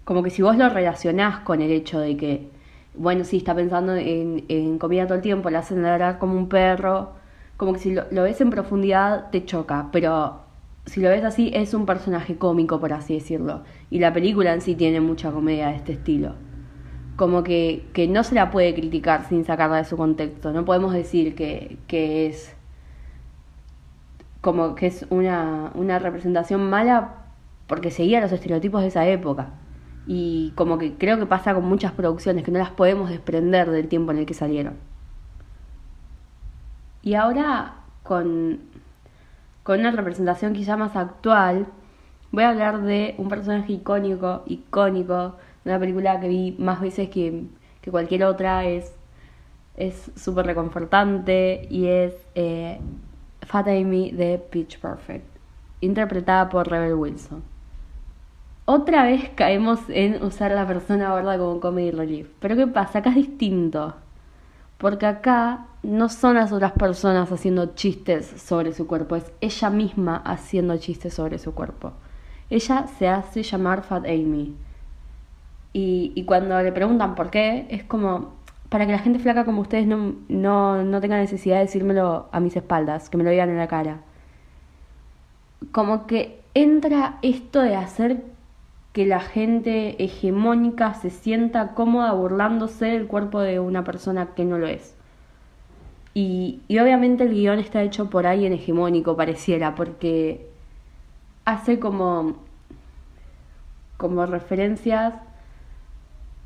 como 0.05 0.23
que 0.23 0.29
si 0.29 0.41
vos 0.41 0.57
lo 0.57 0.69
relacionás 0.69 1.39
con 1.39 1.61
el 1.61 1.71
hecho 1.71 1.99
de 1.99 2.17
que, 2.17 2.49
bueno, 2.95 3.23
sí, 3.23 3.37
está 3.37 3.55
pensando 3.55 3.95
en, 3.95 4.45
en 4.49 4.77
comida 4.77 5.05
todo 5.07 5.15
el 5.15 5.21
tiempo, 5.21 5.49
la 5.49 5.59
hacen 5.59 5.81
ladrar 5.81 6.19
como 6.19 6.35
un 6.35 6.49
perro, 6.49 7.13
como 7.57 7.73
que 7.73 7.79
si 7.79 7.93
lo, 7.93 8.03
lo, 8.11 8.23
ves 8.23 8.41
en 8.41 8.49
profundidad 8.49 9.29
te 9.31 9.45
choca, 9.45 9.89
pero 9.91 10.42
si 10.85 11.01
lo 11.01 11.09
ves 11.09 11.23
así 11.23 11.51
es 11.53 11.73
un 11.73 11.85
personaje 11.85 12.35
cómico, 12.37 12.79
por 12.79 12.93
así 12.93 13.15
decirlo. 13.15 13.63
Y 13.89 13.99
la 13.99 14.13
película 14.13 14.53
en 14.53 14.61
sí 14.61 14.75
tiene 14.75 14.99
mucha 15.01 15.31
comedia 15.31 15.67
de 15.69 15.75
este 15.75 15.93
estilo. 15.93 16.35
Como 17.15 17.43
que, 17.43 17.85
que 17.93 18.07
no 18.07 18.23
se 18.23 18.35
la 18.35 18.51
puede 18.51 18.73
criticar 18.73 19.27
sin 19.29 19.45
sacarla 19.45 19.77
de 19.77 19.85
su 19.85 19.97
contexto. 19.97 20.51
No 20.51 20.65
podemos 20.65 20.93
decir 20.93 21.35
que, 21.35 21.77
que 21.87 22.27
es 22.27 22.55
como 24.41 24.75
que 24.75 24.87
es 24.87 25.05
una, 25.09 25.71
una 25.73 25.99
representación 25.99 26.69
mala 26.69 27.15
porque 27.67 27.91
seguía 27.91 28.19
los 28.19 28.31
estereotipos 28.31 28.81
de 28.81 28.87
esa 28.87 29.07
época. 29.07 29.51
Y 30.05 30.51
como 30.55 30.77
que 30.77 30.95
creo 30.95 31.17
que 31.17 31.25
pasa 31.25 31.53
con 31.53 31.65
muchas 31.65 31.93
producciones, 31.93 32.43
que 32.43 32.51
no 32.51 32.59
las 32.59 32.71
podemos 32.71 33.09
desprender 33.09 33.71
del 33.71 33.87
tiempo 33.87 34.11
en 34.11 34.17
el 34.17 34.25
que 34.25 34.33
salieron. 34.33 34.75
Y 37.01 37.13
ahora 37.15 37.75
con, 38.03 38.59
con 39.63 39.79
una 39.79 39.91
representación 39.91 40.53
quizá 40.53 40.77
más 40.77 40.95
actual, 40.95 41.67
voy 42.31 42.43
a 42.43 42.49
hablar 42.49 42.81
de 42.81 43.15
un 43.17 43.29
personaje 43.29 43.73
icónico, 43.73 44.43
icónico, 44.45 45.35
de 45.63 45.71
una 45.71 45.79
película 45.79 46.19
que 46.19 46.27
vi 46.27 46.55
más 46.59 46.81
veces 46.81 47.09
que, 47.09 47.45
que 47.81 47.91
cualquier 47.91 48.25
otra, 48.25 48.65
es 48.65 48.93
súper 50.15 50.45
reconfortante 50.45 51.67
y 51.69 51.87
es 51.87 52.13
eh, 52.35 52.79
Fat 53.41 53.67
Amy 53.67 54.11
de 54.11 54.37
Pitch 54.37 54.79
Perfect, 54.79 55.25
interpretada 55.81 56.49
por 56.49 56.69
Rebel 56.69 56.95
Wilson. 56.95 57.43
Otra 58.65 59.03
vez 59.03 59.29
caemos 59.35 59.79
en 59.89 60.23
usar 60.23 60.53
a 60.53 60.55
la 60.55 60.65
persona 60.65 61.11
gorda 61.11 61.37
como 61.37 61.59
comedy 61.59 61.91
relief. 61.91 62.29
Pero 62.39 62.55
¿qué 62.55 62.65
pasa? 62.65 62.99
Acá 62.99 63.09
es 63.09 63.15
distinto. 63.15 63.93
Porque 64.83 65.05
acá 65.05 65.67
no 65.81 66.09
son 66.09 66.35
las 66.35 66.51
otras 66.51 66.73
personas 66.73 67.31
haciendo 67.31 67.67
chistes 67.67 68.25
sobre 68.25 68.73
su 68.73 68.85
cuerpo, 68.85 69.15
es 69.15 69.31
ella 69.39 69.69
misma 69.69 70.17
haciendo 70.25 70.75
chistes 70.75 71.13
sobre 71.13 71.39
su 71.39 71.53
cuerpo. 71.53 71.93
Ella 72.49 72.87
se 72.99 73.07
hace 73.07 73.43
llamar 73.43 73.83
Fat 73.83 74.03
Amy. 74.03 74.53
Y, 75.71 76.11
y 76.15 76.25
cuando 76.25 76.61
le 76.61 76.73
preguntan 76.73 77.15
por 77.15 77.29
qué, 77.29 77.65
es 77.69 77.85
como, 77.85 78.33
para 78.67 78.85
que 78.85 78.91
la 78.91 78.99
gente 78.99 79.19
flaca 79.19 79.45
como 79.45 79.61
ustedes 79.61 79.87
no, 79.87 80.15
no, 80.27 80.83
no 80.83 80.99
tenga 80.99 81.15
necesidad 81.15 81.59
de 81.59 81.61
decírmelo 81.61 82.27
a 82.33 82.41
mis 82.41 82.57
espaldas, 82.57 83.09
que 83.09 83.15
me 83.15 83.23
lo 83.23 83.29
digan 83.29 83.51
en 83.51 83.59
la 83.59 83.69
cara. 83.69 84.01
Como 85.71 86.07
que 86.07 86.41
entra 86.55 87.19
esto 87.21 87.61
de 87.61 87.77
hacer 87.77 88.21
que 88.93 89.07
la 89.07 89.19
gente 89.19 90.01
hegemónica 90.03 90.93
se 90.93 91.09
sienta 91.09 91.73
cómoda 91.73 92.13
burlándose 92.13 92.85
del 92.85 93.07
cuerpo 93.07 93.41
de 93.41 93.59
una 93.59 93.83
persona 93.83 94.27
que 94.35 94.45
no 94.45 94.59
lo 94.59 94.67
es. 94.67 94.95
Y, 96.13 96.61
y 96.67 96.77
obviamente 96.77 97.23
el 97.23 97.33
guion 97.33 97.57
está 97.57 97.81
hecho 97.81 98.11
por 98.11 98.27
alguien 98.27 98.53
hegemónico, 98.53 99.17
pareciera, 99.17 99.73
porque 99.73 100.47
hace 101.43 101.79
como, 101.79 102.35
como 103.97 104.27
referencias 104.27 105.15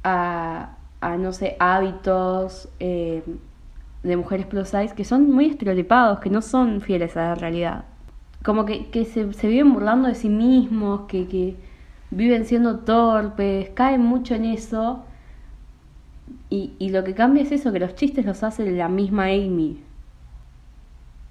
a, 0.06 0.78
a 1.02 1.18
no 1.18 1.34
sé, 1.34 1.58
hábitos 1.60 2.70
eh, 2.80 3.24
de 4.04 4.16
mujeres 4.16 4.46
plus 4.46 4.70
size 4.70 4.96
que 4.96 5.04
son 5.04 5.30
muy 5.30 5.48
estereotipados, 5.48 6.20
que 6.20 6.30
no 6.30 6.42
son 6.42 6.80
fieles 6.80 7.18
a 7.18 7.30
la 7.30 7.36
realidad. 7.36 7.84
Como 8.46 8.64
que, 8.66 8.90
que 8.90 9.04
se, 9.04 9.34
se 9.34 9.48
viven 9.50 9.74
burlando 9.74 10.08
de 10.08 10.16
sí 10.16 10.30
mismos, 10.30 11.02
que, 11.10 11.28
que 11.28 11.58
viven 12.12 12.46
siendo 12.46 12.80
torpes, 12.80 13.70
caen 13.72 14.02
mucho 14.02 14.36
en 14.36 14.46
eso. 14.46 15.04
Y, 16.50 16.74
y, 16.80 16.90
lo 16.90 17.04
que 17.04 17.14
cambia 17.14 17.44
es 17.44 17.52
eso, 17.52 17.72
que 17.72 17.80
los 17.80 17.96
chistes 17.96 18.26
los 18.26 18.44
hace 18.44 18.70
la 18.72 18.88
misma 18.88 19.26
Amy. 19.26 19.82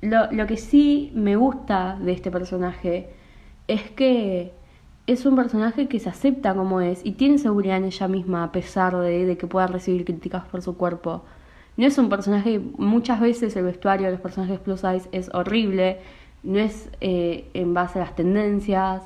Lo, 0.02 0.30
lo 0.30 0.46
que 0.46 0.56
sí 0.56 1.10
me 1.14 1.36
gusta 1.36 1.98
de 2.00 2.12
este 2.12 2.30
personaje 2.30 3.10
es 3.66 3.90
que 3.90 4.52
es 5.06 5.24
un 5.24 5.36
personaje 5.36 5.88
que 5.88 6.00
se 6.00 6.08
acepta 6.08 6.54
como 6.54 6.80
es 6.80 7.04
y 7.04 7.12
tiene 7.12 7.38
seguridad 7.38 7.76
en 7.76 7.84
ella 7.84 8.08
misma 8.08 8.44
a 8.44 8.52
pesar 8.52 8.96
de, 8.96 9.24
de 9.24 9.38
que 9.38 9.46
pueda 9.46 9.66
recibir 9.66 10.04
críticas 10.04 10.44
por 10.46 10.62
su 10.62 10.76
cuerpo. 10.76 11.22
No 11.76 11.86
es 11.86 11.98
un 11.98 12.08
personaje, 12.08 12.60
muchas 12.78 13.20
veces 13.20 13.54
el 13.56 13.64
vestuario 13.64 14.06
de 14.06 14.12
los 14.12 14.20
personajes 14.20 14.58
plus 14.58 14.80
size 14.80 15.08
es 15.12 15.30
horrible, 15.34 15.98
no 16.42 16.58
es 16.58 16.88
eh, 17.00 17.48
en 17.54 17.74
base 17.74 17.98
a 17.98 18.02
las 18.02 18.16
tendencias, 18.16 19.02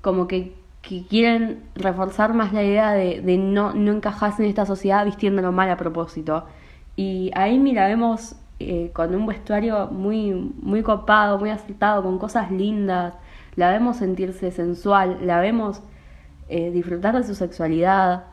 como 0.00 0.26
que, 0.26 0.54
que 0.88 1.04
quieren 1.04 1.62
reforzar 1.74 2.32
más 2.32 2.52
la 2.54 2.62
idea 2.62 2.92
de, 2.92 3.38
no, 3.38 3.74
no 3.74 3.92
encajarse 3.92 4.42
en 4.42 4.48
esta 4.48 4.64
sociedad 4.64 5.04
vistiéndolo 5.04 5.52
mal 5.52 5.68
a 5.70 5.76
propósito. 5.76 6.46
Y 6.96 7.30
a 7.34 7.44
Amy 7.44 7.72
la 7.72 7.86
vemos 7.86 8.36
eh, 8.58 8.90
con 8.94 9.14
un 9.14 9.26
vestuario 9.26 9.88
muy, 9.88 10.32
muy 10.32 10.82
copado, 10.82 11.38
muy 11.38 11.50
acertado, 11.50 12.02
con 12.02 12.18
cosas 12.18 12.50
lindas 12.50 13.14
la 13.58 13.72
vemos 13.72 13.96
sentirse 13.96 14.52
sensual, 14.52 15.18
la 15.26 15.40
vemos 15.40 15.82
eh, 16.48 16.70
disfrutar 16.70 17.16
de 17.16 17.24
su 17.24 17.34
sexualidad, 17.34 18.24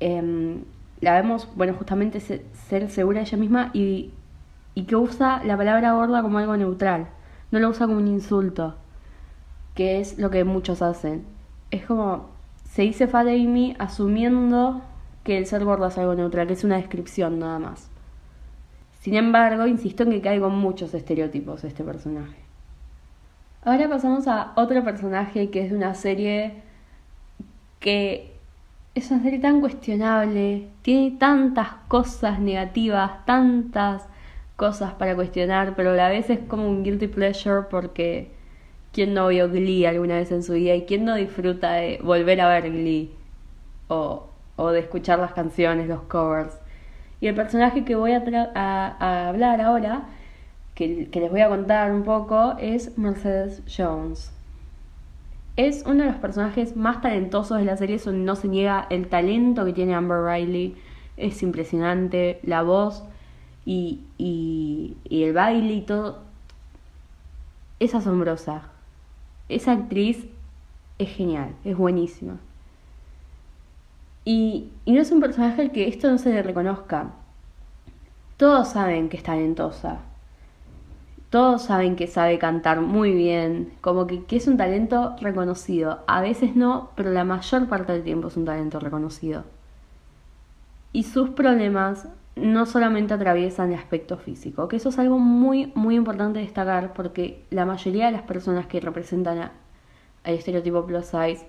eh, 0.00 0.58
la 1.02 1.12
vemos, 1.14 1.48
bueno, 1.54 1.74
justamente 1.74 2.18
ser 2.20 2.90
segura 2.90 3.20
de 3.20 3.26
ella 3.26 3.36
misma 3.36 3.70
y, 3.74 4.10
y, 4.74 4.84
que 4.84 4.96
usa 4.96 5.44
la 5.44 5.56
palabra 5.58 5.92
gorda 5.92 6.22
como 6.22 6.38
algo 6.38 6.56
neutral, 6.56 7.08
no 7.50 7.58
lo 7.58 7.68
usa 7.68 7.86
como 7.86 7.98
un 7.98 8.08
insulto, 8.08 8.76
que 9.74 10.00
es 10.00 10.18
lo 10.18 10.30
que 10.30 10.44
muchos 10.44 10.80
hacen. 10.80 11.26
Es 11.72 11.86
como, 11.86 12.28
se 12.70 12.82
dice 12.82 13.08
Fat 13.08 13.26
Amy 13.26 13.74
asumiendo 13.78 14.82
que 15.24 15.38
el 15.38 15.46
ser 15.46 15.64
gorda 15.64 15.88
es 15.88 15.96
algo 15.96 16.14
neutral, 16.14 16.46
que 16.46 16.52
es 16.52 16.64
una 16.64 16.76
descripción 16.76 17.38
nada 17.38 17.58
más. 17.58 17.88
Sin 19.00 19.14
embargo, 19.14 19.66
insisto 19.66 20.02
en 20.02 20.10
que 20.10 20.20
caigo 20.20 20.48
en 20.48 20.54
muchos 20.54 20.92
estereotipos 20.92 21.64
este 21.64 21.82
personaje. 21.82 22.36
Ahora 23.64 23.88
pasamos 23.88 24.28
a 24.28 24.52
otro 24.56 24.84
personaje 24.84 25.50
que 25.50 25.64
es 25.64 25.70
de 25.70 25.76
una 25.76 25.94
serie 25.94 26.62
que 27.80 28.36
es 28.94 29.10
una 29.10 29.22
serie 29.22 29.38
tan 29.38 29.60
cuestionable, 29.60 30.68
tiene 30.82 31.16
tantas 31.16 31.68
cosas 31.88 32.38
negativas, 32.38 33.24
tantas 33.24 34.06
cosas 34.56 34.92
para 34.92 35.14
cuestionar, 35.14 35.74
pero 35.74 35.90
a 35.90 35.94
la 35.94 36.10
vez 36.10 36.28
es 36.28 36.40
como 36.40 36.68
un 36.68 36.84
guilty 36.84 37.06
pleasure 37.06 37.62
porque 37.70 38.30
¿quién 38.92 39.14
no 39.14 39.28
vio 39.28 39.48
Glee 39.48 39.86
alguna 39.86 40.16
vez 40.16 40.30
en 40.32 40.42
su 40.42 40.52
vida 40.54 40.74
y 40.74 40.82
quién 40.82 41.04
no 41.04 41.16
disfruta 41.16 41.72
de 41.72 41.98
volver 42.02 42.40
a 42.40 42.48
ver 42.48 42.70
Glee 42.70 43.10
o, 43.88 44.28
o 44.56 44.70
de 44.70 44.80
escuchar 44.80 45.18
las 45.18 45.32
canciones, 45.32 45.88
los 45.88 46.02
covers? 46.02 46.54
Y 47.20 47.28
el 47.28 47.34
personaje 47.34 47.84
que 47.84 47.94
voy 47.94 48.12
a, 48.12 48.22
a, 48.54 48.96
a 48.98 49.28
hablar 49.28 49.60
ahora 49.60 50.04
que, 50.74 51.08
que, 51.08 51.20
les 51.20 51.30
voy 51.30 51.40
a 51.40 51.48
contar 51.48 51.92
un 51.92 52.02
poco 52.02 52.56
es 52.58 52.98
Mercedes 52.98 53.62
Jones. 53.74 54.32
Es 55.56 55.84
uno 55.86 56.04
de 56.04 56.10
los 56.10 56.20
personajes 56.20 56.76
más 56.76 57.00
talentosos 57.02 57.58
de 57.58 57.64
la 57.64 57.76
serie, 57.76 57.96
eso 57.96 58.12
no 58.12 58.36
se 58.36 58.48
niega 58.48 58.86
el 58.90 59.08
talento 59.08 59.64
que 59.64 59.72
tiene 59.72 59.94
Amber 59.94 60.24
Riley. 60.24 60.76
Es 61.16 61.42
impresionante, 61.42 62.40
la 62.42 62.62
voz 62.62 63.04
y, 63.64 64.00
y, 64.18 64.96
y 65.04 65.24
el 65.24 65.34
baile 65.34 65.74
y 65.74 65.82
todo. 65.82 66.22
Es 67.78 67.94
asombrosa. 67.94 68.71
Esa 69.54 69.72
actriz 69.72 70.26
es 70.98 71.10
genial, 71.10 71.54
es 71.64 71.76
buenísima. 71.76 72.38
Y, 74.24 74.70
no 74.86 75.00
es 75.00 75.10
un 75.10 75.20
personaje 75.20 75.62
al 75.62 75.72
que 75.72 75.88
esto 75.88 76.10
no 76.10 76.18
se 76.18 76.30
le 76.30 76.42
reconozca. 76.42 77.10
Todos 78.36 78.68
saben 78.68 79.08
que 79.08 79.16
es 79.16 79.22
talentosa. 79.22 79.98
Todos 81.30 81.62
saben 81.62 81.96
que 81.96 82.06
sabe 82.06 82.38
cantar 82.38 82.80
muy 82.80 83.12
bien. 83.12 83.72
Como 83.80 84.06
que, 84.06 84.24
que 84.24 84.36
es 84.36 84.46
un 84.46 84.56
talento 84.56 85.16
reconocido. 85.20 86.00
A 86.06 86.20
veces 86.20 86.56
no, 86.56 86.90
pero 86.94 87.10
la 87.10 87.24
mayor 87.24 87.68
parte 87.68 87.92
del 87.92 88.04
tiempo 88.04 88.28
es 88.28 88.36
un 88.36 88.44
talento 88.44 88.80
reconocido. 88.80 89.44
Y 90.92 91.04
sus 91.04 91.30
problemas 91.30 92.06
no 92.36 92.66
solamente 92.66 93.14
atraviesan 93.14 93.72
el 93.72 93.78
aspecto 93.78 94.16
físico, 94.16 94.68
que 94.68 94.76
eso 94.76 94.88
es 94.88 94.98
algo 94.98 95.18
muy, 95.18 95.72
muy 95.74 95.96
importante 95.96 96.40
destacar 96.40 96.94
porque 96.94 97.44
la 97.50 97.66
mayoría 97.66 98.06
de 98.06 98.12
las 98.12 98.22
personas 98.22 98.66
que 98.66 98.80
representan 98.80 99.38
a, 99.38 99.52
al 100.24 100.34
estereotipo 100.34 100.86
plus 100.86 101.06
size, 101.06 101.46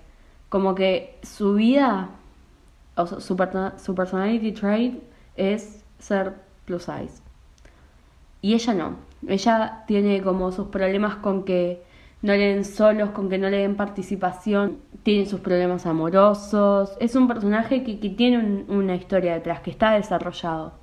como 0.50 0.76
que 0.76 1.18
su 1.24 1.56
vida, 1.56 2.10
o 2.96 3.08
su, 3.08 3.22
su, 3.22 3.38
su 3.78 3.96
personality 3.96 4.52
trait 4.52 5.02
es 5.36 5.84
ser 6.00 6.34
plus 6.66 6.84
size. 6.84 7.22
Y 8.42 8.54
ella 8.54 8.74
no, 8.74 8.96
ella 9.28 9.84
tiene 9.88 10.22
como 10.22 10.52
sus 10.52 10.68
problemas 10.68 11.16
con 11.16 11.44
que 11.44 11.82
no 12.24 12.34
le 12.34 12.54
den 12.56 12.66
solos, 12.66 13.12
con 13.12 13.30
que 13.30 13.38
no 13.38 13.50
le 13.50 13.58
den 13.58 13.76
participación, 13.76 14.78
tiene 15.04 15.26
sus 15.26 15.42
problemas 15.42 15.86
amorosos, 15.86 16.98
es 17.02 17.16
un 17.16 17.28
personaje 17.28 17.84
que, 17.84 18.00
que 18.00 18.10
tiene 18.10 18.40
un, 18.40 18.66
una 18.70 18.96
historia 18.96 19.34
detrás, 19.34 19.60
que 19.60 19.70
está 19.70 19.92
desarrollado, 19.92 20.74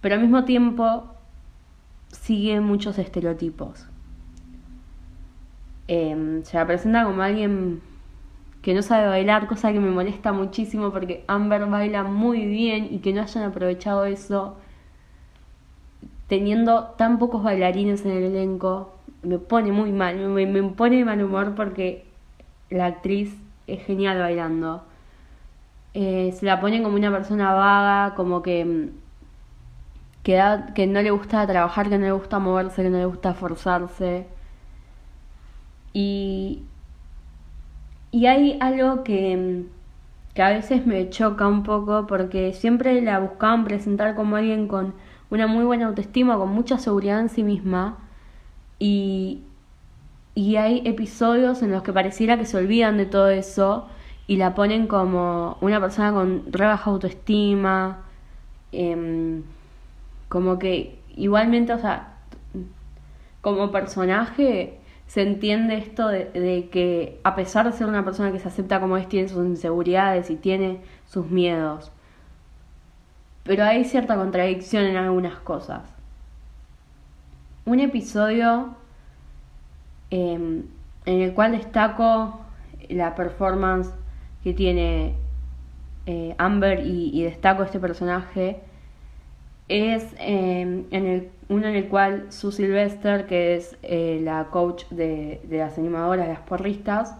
pero 0.00 0.14
al 0.14 0.20
mismo 0.22 0.44
tiempo 0.44 1.04
sigue 2.08 2.60
muchos 2.60 2.98
estereotipos. 2.98 3.86
Eh, 5.88 6.40
se 6.44 6.56
la 6.56 6.66
presenta 6.66 7.04
como 7.04 7.20
alguien 7.20 7.82
que 8.62 8.74
no 8.74 8.82
sabe 8.82 9.08
bailar, 9.08 9.48
cosa 9.48 9.72
que 9.72 9.80
me 9.80 9.90
molesta 9.90 10.32
muchísimo 10.32 10.92
porque 10.92 11.24
Amber 11.26 11.66
baila 11.66 12.04
muy 12.04 12.46
bien 12.46 12.88
y 12.90 13.00
que 13.00 13.12
no 13.12 13.22
hayan 13.22 13.44
aprovechado 13.44 14.04
eso 14.06 14.56
teniendo 16.28 16.94
tan 16.96 17.18
pocos 17.18 17.42
bailarines 17.42 18.06
en 18.06 18.12
el 18.12 18.22
elenco 18.24 18.93
me 19.24 19.38
pone 19.38 19.72
muy 19.72 19.92
mal, 19.92 20.16
me, 20.28 20.46
me 20.46 20.62
pone 20.70 20.96
de 20.98 21.04
mal 21.04 21.22
humor 21.22 21.54
porque 21.54 22.06
la 22.70 22.86
actriz 22.86 23.36
es 23.66 23.84
genial 23.84 24.18
bailando. 24.18 24.84
Eh, 25.94 26.32
se 26.38 26.44
la 26.46 26.60
pone 26.60 26.82
como 26.82 26.96
una 26.96 27.10
persona 27.10 27.52
vaga, 27.54 28.14
como 28.16 28.42
que, 28.42 28.90
da, 30.26 30.74
que 30.74 30.86
no 30.86 31.02
le 31.02 31.10
gusta 31.10 31.46
trabajar, 31.46 31.88
que 31.88 31.98
no 31.98 32.04
le 32.06 32.12
gusta 32.12 32.38
moverse, 32.38 32.82
que 32.82 32.90
no 32.90 32.98
le 32.98 33.06
gusta 33.06 33.34
forzarse. 33.34 34.26
Y, 35.92 36.62
y 38.10 38.26
hay 38.26 38.58
algo 38.60 39.04
que, 39.04 39.64
que 40.34 40.42
a 40.42 40.50
veces 40.50 40.86
me 40.86 41.08
choca 41.10 41.46
un 41.48 41.62
poco 41.62 42.06
porque 42.06 42.52
siempre 42.52 43.00
la 43.02 43.20
buscaban 43.20 43.64
presentar 43.64 44.14
como 44.16 44.36
alguien 44.36 44.68
con 44.68 44.94
una 45.30 45.46
muy 45.46 45.64
buena 45.64 45.86
autoestima, 45.86 46.36
con 46.36 46.50
mucha 46.50 46.78
seguridad 46.78 47.20
en 47.20 47.28
sí 47.28 47.42
misma 47.44 47.98
y, 48.78 49.42
y 50.34 50.56
hay 50.56 50.82
episodios 50.84 51.62
en 51.62 51.70
los 51.70 51.82
que 51.82 51.92
pareciera 51.92 52.38
que 52.38 52.44
se 52.44 52.56
olvidan 52.56 52.96
de 52.96 53.06
todo 53.06 53.28
eso 53.28 53.88
y 54.26 54.36
la 54.36 54.54
ponen 54.54 54.86
como 54.86 55.58
una 55.60 55.80
persona 55.80 56.12
con 56.12 56.44
re 56.50 56.66
baja 56.66 56.90
autoestima, 56.90 58.04
eh, 58.72 59.42
como 60.28 60.58
que 60.58 60.98
igualmente, 61.16 61.72
o 61.72 61.78
sea, 61.78 62.14
como 63.40 63.70
personaje 63.70 64.80
se 65.06 65.22
entiende 65.22 65.76
esto 65.76 66.08
de, 66.08 66.68
que 66.72 67.20
a 67.24 67.36
pesar 67.36 67.70
de 67.70 67.76
ser 67.76 67.86
una 67.86 68.04
persona 68.04 68.32
que 68.32 68.40
se 68.40 68.48
acepta 68.48 68.80
como 68.80 68.96
es, 68.96 69.08
tiene 69.08 69.28
sus 69.28 69.46
inseguridades 69.46 70.30
y 70.30 70.36
tiene 70.36 70.80
sus 71.06 71.30
miedos. 71.30 71.92
Pero 73.44 73.64
hay 73.64 73.84
cierta 73.84 74.16
contradicción 74.16 74.84
en 74.84 74.96
algunas 74.96 75.38
cosas 75.38 75.93
un 77.66 77.80
episodio 77.80 78.74
eh, 80.10 80.64
en 81.06 81.20
el 81.20 81.34
cual 81.34 81.52
destaco 81.52 82.40
la 82.88 83.14
performance 83.14 83.90
que 84.42 84.52
tiene 84.52 85.14
eh, 86.06 86.34
Amber 86.36 86.86
y, 86.86 87.22
destaco 87.22 87.62
este 87.62 87.80
personaje 87.80 88.60
es 89.68 90.12
eh, 90.18 90.84
en 90.90 91.06
el, 91.06 91.30
uno 91.48 91.66
en 91.66 91.76
el 91.76 91.88
cual 91.88 92.26
Sue 92.30 92.52
Sylvester, 92.52 93.26
que 93.26 93.56
es 93.56 93.78
eh, 93.82 94.20
la 94.22 94.48
coach 94.50 94.84
de, 94.90 95.40
de, 95.44 95.58
las 95.58 95.78
animadoras, 95.78 96.28
las 96.28 96.40
porristas, 96.40 97.16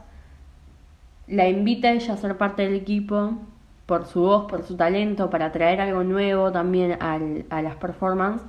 la 1.27 1.49
invita 1.49 1.89
a 1.89 1.93
ella 1.93 2.13
a 2.13 2.17
ser 2.19 2.37
parte 2.37 2.63
del 2.63 2.75
equipo 2.75 3.39
por 3.87 4.05
su 4.07 4.21
voz, 4.21 4.51
por 4.51 4.63
su 4.65 4.77
talento, 4.77 5.31
para 5.31 5.53
traer 5.53 5.81
algo 5.81 6.05
nuevo 6.05 6.53
también 6.53 6.99
a 7.01 7.63
las 7.63 7.77
performances 7.77 8.47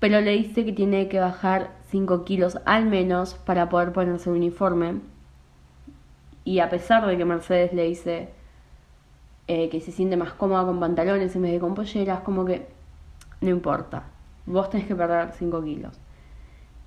pero 0.00 0.20
le 0.20 0.32
dice 0.32 0.64
que 0.64 0.72
tiene 0.72 1.08
que 1.08 1.20
bajar 1.20 1.70
5 1.90 2.24
kilos 2.24 2.58
al 2.64 2.86
menos 2.86 3.34
para 3.34 3.68
poder 3.68 3.92
ponerse 3.92 4.30
el 4.30 4.36
uniforme. 4.36 5.00
Y 6.44 6.60
a 6.60 6.70
pesar 6.70 7.06
de 7.06 7.16
que 7.16 7.24
Mercedes 7.24 7.72
le 7.72 7.84
dice 7.84 8.28
eh, 9.48 9.68
que 9.70 9.80
se 9.80 9.92
siente 9.92 10.16
más 10.16 10.32
cómoda 10.32 10.64
con 10.64 10.80
pantalones 10.80 11.34
en 11.34 11.42
vez 11.42 11.52
de 11.52 11.60
con 11.60 11.74
polleras, 11.74 12.20
como 12.20 12.44
que 12.44 12.66
no 13.40 13.50
importa, 13.50 14.04
vos 14.46 14.70
tenés 14.70 14.86
que 14.86 14.94
perder 14.94 15.32
5 15.32 15.62
kilos. 15.64 15.98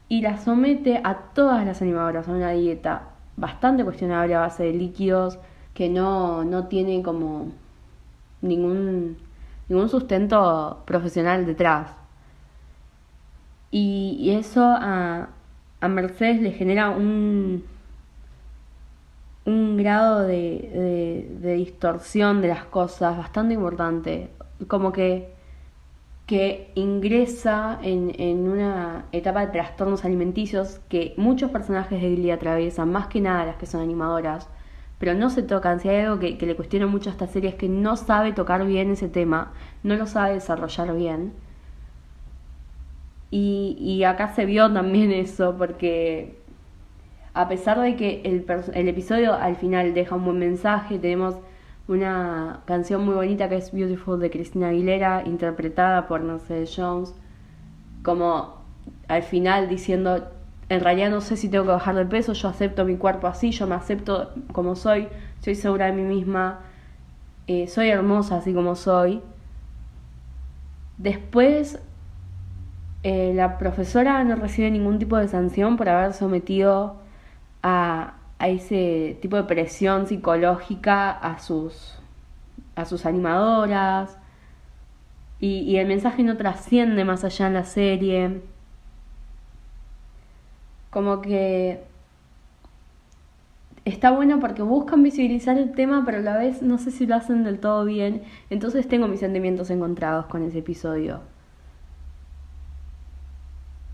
Y 0.10 0.22
la 0.22 0.38
somete 0.38 1.00
a 1.04 1.16
todas 1.34 1.66
las 1.66 1.82
animadoras 1.82 2.28
a 2.28 2.32
una 2.32 2.52
dieta 2.52 3.04
bastante 3.38 3.84
cuestionable 3.84 4.36
a 4.36 4.42
base 4.42 4.64
de 4.64 4.74
líquidos 4.74 5.40
que 5.74 5.90
no, 5.90 6.44
no 6.44 6.68
tiene 6.68 7.02
como 7.02 7.48
ningún, 8.42 9.18
ningún 9.70 9.90
sustento 9.90 10.84
profesional 10.86 11.46
detrás. 11.46 12.01
Y, 13.72 14.32
eso 14.38 14.64
a, 14.64 15.30
a, 15.80 15.88
Mercedes 15.88 16.42
le 16.42 16.52
genera 16.52 16.90
un, 16.90 17.64
un 19.46 19.78
grado 19.78 20.22
de, 20.22 21.28
de, 21.40 21.54
distorsión 21.54 22.42
de 22.42 22.50
las 22.50 22.66
cosas 22.66 23.18
bastante 23.18 23.54
importante. 23.54 24.30
Como 24.68 24.92
que, 24.92 25.34
que 26.26 26.72
ingresa 26.76 27.80
en, 27.82 28.14
en 28.20 28.50
una 28.50 29.06
etapa 29.14 29.46
de 29.46 29.52
trastornos 29.54 30.06
alimenticios 30.06 30.80
que 30.90 31.14
muchos 31.18 31.52
personajes 31.52 32.02
de 32.02 32.16
Glee 32.16 32.32
atraviesan, 32.32 32.92
más 32.92 33.08
que 33.08 33.22
nada 33.22 33.46
las 33.46 33.56
que 33.56 33.66
son 33.66 33.82
animadoras, 33.82 34.50
pero 35.00 35.14
no 35.14 35.30
se 35.30 35.44
tocan. 35.44 35.80
Si 35.80 35.90
hay 35.90 36.02
algo 36.06 36.20
que, 36.20 36.38
que 36.38 36.46
le 36.46 36.56
cuestiona 36.56 36.88
mucho 36.88 37.10
a 37.10 37.14
esta 37.14 37.28
serie 37.28 37.52
es 37.52 37.56
que 37.56 37.70
no 37.70 37.96
sabe 37.96 38.34
tocar 38.34 38.66
bien 38.66 38.92
ese 38.92 39.08
tema, 39.10 39.54
no 39.84 39.96
lo 39.96 40.08
sabe 40.08 40.34
desarrollar 40.34 40.94
bien. 40.96 41.34
Y, 43.32 44.04
acá 44.04 44.34
se 44.36 44.46
vio 44.46 44.72
también 44.72 45.12
eso, 45.12 45.56
porque 45.58 46.38
a 47.34 47.48
pesar 47.48 47.80
de 47.80 47.96
que 47.96 48.22
el, 48.26 48.46
el, 48.74 48.88
episodio 48.90 49.34
al 49.34 49.56
final 49.56 49.94
deja 49.94 50.16
un 50.16 50.26
buen 50.26 50.40
mensaje, 50.40 51.00
tenemos 51.00 51.36
una 51.88 52.62
canción 52.66 53.06
muy 53.06 53.16
bonita 53.16 53.48
que 53.48 53.56
es 53.56 53.72
Beautiful 53.72 54.20
de 54.20 54.30
Cristina 54.30 54.70
Aguilera, 54.70 55.24
interpretada 55.26 56.08
por 56.08 56.22
Mercedes 56.22 56.74
Jones, 56.76 57.16
como 58.04 58.62
al 59.08 59.24
final 59.24 59.70
diciendo, 59.70 60.28
en 60.68 60.80
realidad 60.82 61.10
no 61.10 61.22
sé 61.22 61.38
si 61.38 61.50
tengo 61.50 61.66
que 61.66 61.72
bajar 61.72 61.96
de 61.96 62.06
peso, 62.06 62.34
yo 62.34 62.50
acepto 62.50 62.84
mi 62.86 62.98
cuerpo 62.98 63.28
así, 63.28 63.52
yo 63.52 63.66
me 63.66 63.76
acepto 63.76 64.32
como 64.52 64.76
soy, 64.76 65.08
soy 65.40 65.56
segura 65.56 65.86
de 65.88 65.94
mí 65.94 66.04
misma, 66.04 66.60
eh, 67.48 67.68
soy 67.68 67.90
hermosa 67.90 68.38
así 68.38 68.54
como 68.54 68.76
soy. 68.76 69.22
Después 70.98 71.80
eh, 73.04 73.34
la 73.34 73.58
profesora 73.58 74.24
no 74.24 74.36
recibe 74.36 74.70
ningún 74.70 75.00
tipo 75.00 75.18
de 75.18 75.28
sanción 75.28 75.76
por 75.78 75.90
haber 75.90 76.14
sometido 76.14 76.98
a, 77.64 78.16
ese 78.40 79.18
tipo 79.22 79.36
de 79.38 79.44
presión 79.44 80.08
psicológica 80.08 81.12
a 81.12 81.40
sus, 81.40 82.00
a 82.76 82.86
sus 82.86 83.06
animadoras. 83.06 84.18
Y, 85.40 85.60
y 85.62 85.78
el 85.78 85.88
mensaje 85.88 86.24
no 86.24 86.38
trasciende 86.38 87.04
más 87.06 87.24
allá 87.24 87.48
en 87.48 87.54
la 87.54 87.64
serie. 87.66 88.42
Como 90.92 91.22
que 91.22 91.84
está 93.86 94.12
bueno 94.12 94.40
porque 94.40 94.62
buscan 94.62 95.04
visibilizar 95.04 95.58
el 95.58 95.72
tema, 95.74 96.04
pero 96.06 96.20
a 96.20 96.22
la 96.22 96.38
vez 96.38 96.62
no 96.62 96.78
sé 96.78 96.92
si 96.92 97.06
lo 97.08 97.16
hacen 97.16 97.44
del 97.44 97.60
todo 97.60 97.86
bien. 97.86 98.24
Entonces 98.50 98.88
tengo 98.88 99.08
mis 99.08 99.20
sentimientos 99.20 99.70
encontrados 99.72 100.28
con 100.28 100.44
ese 100.44 100.60
episodio. 100.60 101.22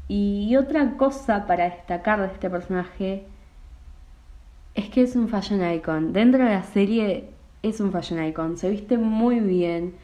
Y 0.08 0.56
otra 0.56 0.96
cosa 0.98 1.46
para 1.48 1.66
destacar 1.66 2.22
de 2.22 2.28
este 2.28 2.50
personaje 2.50 3.26
es 4.76 4.90
que 4.90 5.02
es 5.02 5.16
un 5.16 5.28
fashion 5.28 5.70
icon. 5.74 6.14
Dentro 6.14 6.44
de 6.44 6.52
la 6.52 6.64
serie 6.64 7.30
es 7.64 7.80
un 7.82 7.92
fashion 7.92 8.24
icon. 8.24 8.58
Se 8.58 8.70
viste 8.70 8.98
muy 8.98 9.40
bien. 9.40 9.96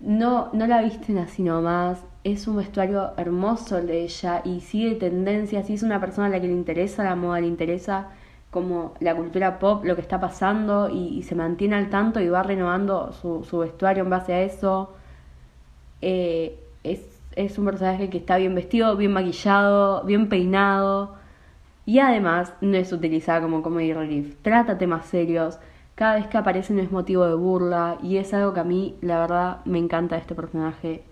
No, 0.00 0.50
no 0.52 0.66
la 0.66 0.82
visten 0.82 1.18
así 1.18 1.42
nomás. 1.42 2.04
Es 2.24 2.46
un 2.46 2.56
vestuario 2.56 3.12
hermoso 3.16 3.78
el 3.78 3.86
de 3.88 4.02
ella 4.04 4.42
y 4.44 4.60
sigue 4.60 4.94
tendencias. 4.94 5.68
Y 5.70 5.74
es 5.74 5.82
una 5.82 6.00
persona 6.00 6.28
a 6.28 6.30
la 6.30 6.40
que 6.40 6.46
le 6.46 6.52
interesa 6.52 7.02
la 7.04 7.16
moda, 7.16 7.40
le 7.40 7.46
interesa 7.46 8.10
como 8.50 8.94
la 9.00 9.16
cultura 9.16 9.58
pop, 9.58 9.84
lo 9.84 9.96
que 9.96 10.02
está 10.02 10.20
pasando 10.20 10.88
y, 10.88 11.22
se 11.24 11.34
mantiene 11.34 11.74
al 11.74 11.90
tanto 11.90 12.20
y 12.20 12.28
va 12.28 12.44
renovando 12.44 13.12
su, 13.12 13.42
su 13.42 13.58
vestuario 13.58 14.04
en 14.04 14.10
base 14.10 14.32
a 14.32 14.42
eso. 14.42 14.92
Eh, 16.02 16.56
es, 16.84 17.00
es 17.36 17.58
un 17.58 17.66
personaje 17.66 18.10
que 18.10 18.18
está 18.18 18.36
bien 18.36 18.54
vestido, 18.54 18.96
bien 18.96 19.12
maquillado, 19.12 20.04
bien 20.04 20.28
peinado. 20.28 21.16
Y 21.86 21.98
además 21.98 22.54
no 22.60 22.76
es 22.76 22.92
utilizada 22.92 23.42
como 23.42 23.62
comedy 23.62 23.92
relief. 23.92 24.36
Trata 24.42 24.78
temas 24.78 25.06
serios, 25.06 25.58
cada 25.94 26.14
vez 26.16 26.26
que 26.26 26.38
aparece 26.38 26.72
no 26.72 26.82
es 26.82 26.90
motivo 26.90 27.26
de 27.26 27.34
burla. 27.34 27.98
Y 28.02 28.16
es 28.16 28.32
algo 28.34 28.54
que 28.54 28.60
a 28.60 28.64
mí 28.64 28.96
la 29.00 29.20
verdad 29.20 29.64
me 29.64 29.78
encanta 29.78 30.16
este 30.16 30.34
personaje. 30.34 31.04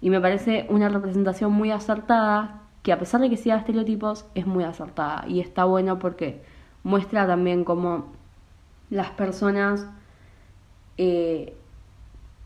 Y 0.00 0.10
me 0.10 0.20
parece 0.20 0.66
una 0.70 0.88
representación 0.88 1.52
muy 1.52 1.70
acertada 1.70 2.62
que 2.82 2.92
a 2.92 2.98
pesar 2.98 3.20
de 3.20 3.30
que 3.30 3.36
siga 3.36 3.56
estereotipos 3.56 4.26
es 4.34 4.46
muy 4.46 4.64
acertada. 4.64 5.24
Y 5.28 5.40
está 5.40 5.64
bueno 5.64 5.98
porque 5.98 6.42
muestra 6.82 7.26
también 7.26 7.64
cómo 7.64 8.06
las 8.90 9.10
personas 9.10 9.86
eh, 10.96 11.54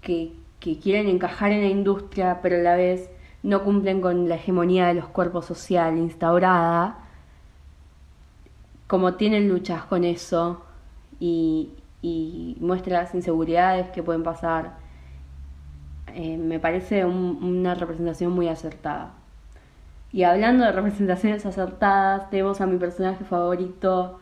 que 0.01 0.33
quieren 0.61 1.09
encajar 1.09 1.53
en 1.53 1.63
la 1.63 1.69
industria 1.69 2.41
pero 2.43 2.57
a 2.57 2.61
la 2.61 2.77
vez 2.77 3.09
no 3.43 3.63
cumplen 3.65 4.01
con 4.01 4.29
la 4.29 4.37
hegemonía 4.37 4.87
de 4.89 4.95
los 4.95 5.07
cuerpos 5.09 5.47
social 5.47 5.97
instaurada 5.99 6.99
como 8.87 9.15
tienen 9.15 9.49
luchas 9.49 9.85
con 9.85 10.05
eso 10.05 10.63
y, 11.21 11.71
muestra 12.61 13.03
las 13.03 13.15
inseguridades 13.15 13.89
que 13.91 14.03
pueden 14.03 14.23
pasar, 14.23 14.73
eh, 16.15 16.37
me 16.37 16.59
parece 16.61 17.05
un- 17.05 17.39
una 17.43 17.75
representación 17.75 18.33
muy 18.33 18.49
acertada. 18.49 19.13
Y 20.13 20.25
hablando 20.25 20.65
de 20.65 20.73
representaciones 20.73 21.47
acertadas, 21.47 22.29
tenemos 22.31 22.61
a 22.61 22.67
mi 22.67 22.77
personaje 22.79 23.25
favorito 23.25 24.21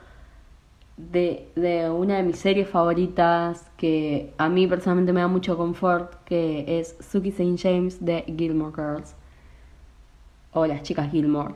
de, 1.13 1.49
de 1.57 1.91
una 1.91 2.17
de 2.17 2.23
mis 2.23 2.37
series 2.39 2.69
favoritas 2.69 3.71
que 3.77 4.33
a 4.39 4.49
mí 4.49 4.67
personalmente 4.67 5.13
me 5.13 5.21
da 5.21 5.29
mucho 5.29 5.57
confort, 5.57 6.15
que 6.25 6.79
es 6.81 6.97
Suki 7.01 7.31
St. 7.31 7.57
James 7.59 8.05
de 8.05 8.25
Gilmore 8.37 8.73
Girls 8.75 9.15
o 10.53 10.67
las 10.67 10.83
chicas 10.83 11.11
Gilmore. 11.11 11.55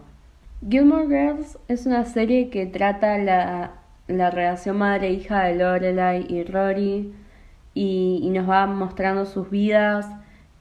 Gilmore 0.68 1.06
Girls 1.08 1.58
es 1.68 1.86
una 1.86 2.04
serie 2.04 2.48
que 2.48 2.66
trata 2.66 3.18
la, 3.18 3.72
la 4.08 4.30
relación 4.30 4.78
madre-hija 4.78 5.44
de 5.44 5.56
Lorelai 5.56 6.26
y 6.28 6.44
Rory 6.44 7.12
y, 7.74 8.30
nos 8.32 8.48
va 8.48 8.66
mostrando 8.66 9.26
sus 9.26 9.50
vidas, 9.50 10.08